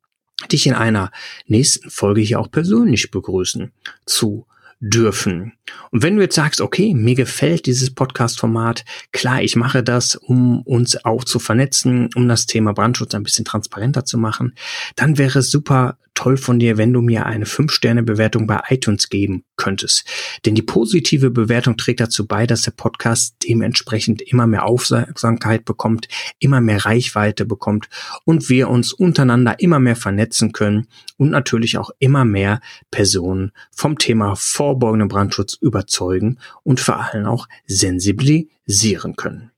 dich 0.52 0.68
in 0.68 0.74
einer 0.74 1.12
nächsten 1.48 1.90
Folge 1.90 2.22
hier 2.22 2.40
auch 2.40 2.52
persönlich 2.52 3.12
begrüßen 3.12 3.72
zu 4.06 4.46
dürfen. 4.80 5.54
Und 5.92 6.04
wenn 6.04 6.18
du 6.18 6.22
jetzt 6.22 6.36
sagst, 6.36 6.60
okay, 6.60 6.94
mir 6.94 7.16
gefällt 7.16 7.68
dieses 7.68 7.94
Podcast-Format, 7.96 8.84
klar, 9.14 9.42
ich 9.42 9.56
mache 9.56 9.82
das, 9.82 10.16
um 10.16 10.62
uns 10.64 11.06
auch 11.06 11.24
zu 11.24 11.40
vernetzen, 11.40 12.10
um 12.16 12.28
das 12.28 12.48
Thema 12.48 12.74
Brandschutz 12.74 13.16
ein 13.16 13.24
bisschen 13.24 13.46
transparenter 13.46 14.04
zu 14.04 14.18
machen, 14.18 14.54
dann 14.98 15.18
wäre 15.18 15.40
es 15.40 15.52
super 15.52 15.98
toll 16.14 16.38
von 16.38 16.60
dir, 16.60 16.78
wenn 16.78 16.94
du 16.94 17.02
mir 17.02 17.26
eine 17.26 17.46
5-Sterne-Bewertung 17.46 18.48
bei 18.48 18.62
iTunes 18.70 19.10
geben 19.10 19.44
könntest. 19.56 20.06
Denn 20.46 20.56
die 20.56 20.62
positive 20.62 21.32
Bewertung 21.32 21.78
trägt 21.78 22.00
dazu 22.00 22.28
bei, 22.28 22.46
dass 22.48 22.64
der 22.64 22.72
Podcast 22.72 23.36
dementsprechend 23.48 24.22
immer 24.22 24.48
mehr 24.48 24.66
Aufmerksamkeit 24.66 25.66
bekommt, 25.66 26.08
immer 26.40 26.62
mehr 26.62 26.86
Reichweite 26.86 27.46
bekommt 27.46 27.90
und 28.26 28.50
wir 28.50 28.70
uns 28.70 28.94
untereinander 28.94 29.60
immer 29.60 29.80
mehr 29.80 29.96
vernetzen 29.96 30.52
können 30.52 30.88
und 31.18 31.30
natürlich 31.30 31.78
auch 31.78 31.92
immer 32.00 32.26
mehr 32.26 32.62
Personen 32.92 33.52
vom 33.72 33.98
Thema 33.98 34.36
vorbeugenden 34.36 35.08
Brandschutz 35.08 35.56
überzeugen 35.60 36.40
und 36.64 36.80
vor 36.80 37.00
allem 37.00 37.26
auch 37.26 37.48
sensibilisieren 37.66 39.16
können. 39.16 39.52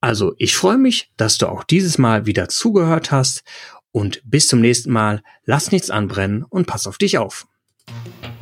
Also 0.00 0.34
ich 0.38 0.54
freue 0.54 0.78
mich, 0.78 1.10
dass 1.16 1.38
du 1.38 1.46
auch 1.46 1.64
dieses 1.64 1.98
Mal 1.98 2.24
wieder 2.24 2.48
zugehört 2.48 3.10
hast 3.10 3.42
und 3.92 4.20
bis 4.24 4.48
zum 4.48 4.60
nächsten 4.60 4.90
Mal. 4.92 5.22
Lass 5.44 5.72
nichts 5.72 5.90
anbrennen 5.90 6.44
und 6.44 6.66
pass 6.66 6.86
auf 6.86 6.98
dich 6.98 7.18
auf. 7.18 7.46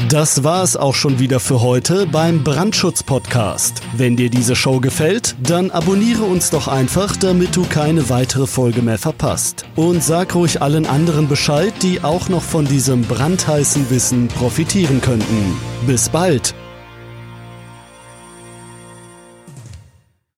Das 0.08 0.44
war 0.44 0.62
es 0.62 0.76
auch 0.76 0.94
schon 0.94 1.18
wieder 1.18 1.40
für 1.40 1.62
heute 1.62 2.06
beim 2.06 2.44
Brandschutz-Podcast. 2.44 3.82
Wenn 3.96 4.16
dir 4.16 4.30
diese 4.30 4.54
Show 4.54 4.78
gefällt, 4.78 5.34
dann 5.42 5.72
abonniere 5.72 6.22
uns 6.22 6.50
doch 6.50 6.68
einfach, 6.68 7.16
damit 7.16 7.56
du 7.56 7.64
keine 7.64 8.08
weitere 8.08 8.46
Folge 8.46 8.82
mehr 8.82 8.98
verpasst. 8.98 9.64
Und 9.74 10.04
sag 10.04 10.34
ruhig 10.36 10.62
allen 10.62 10.86
anderen 10.86 11.28
Bescheid, 11.28 11.72
die 11.82 12.04
auch 12.04 12.28
noch 12.28 12.42
von 12.42 12.66
diesem 12.66 13.02
brandheißen 13.02 13.90
Wissen 13.90 14.28
profitieren 14.28 15.00
könnten. 15.00 15.56
Bis 15.86 16.08
bald! 16.08 16.54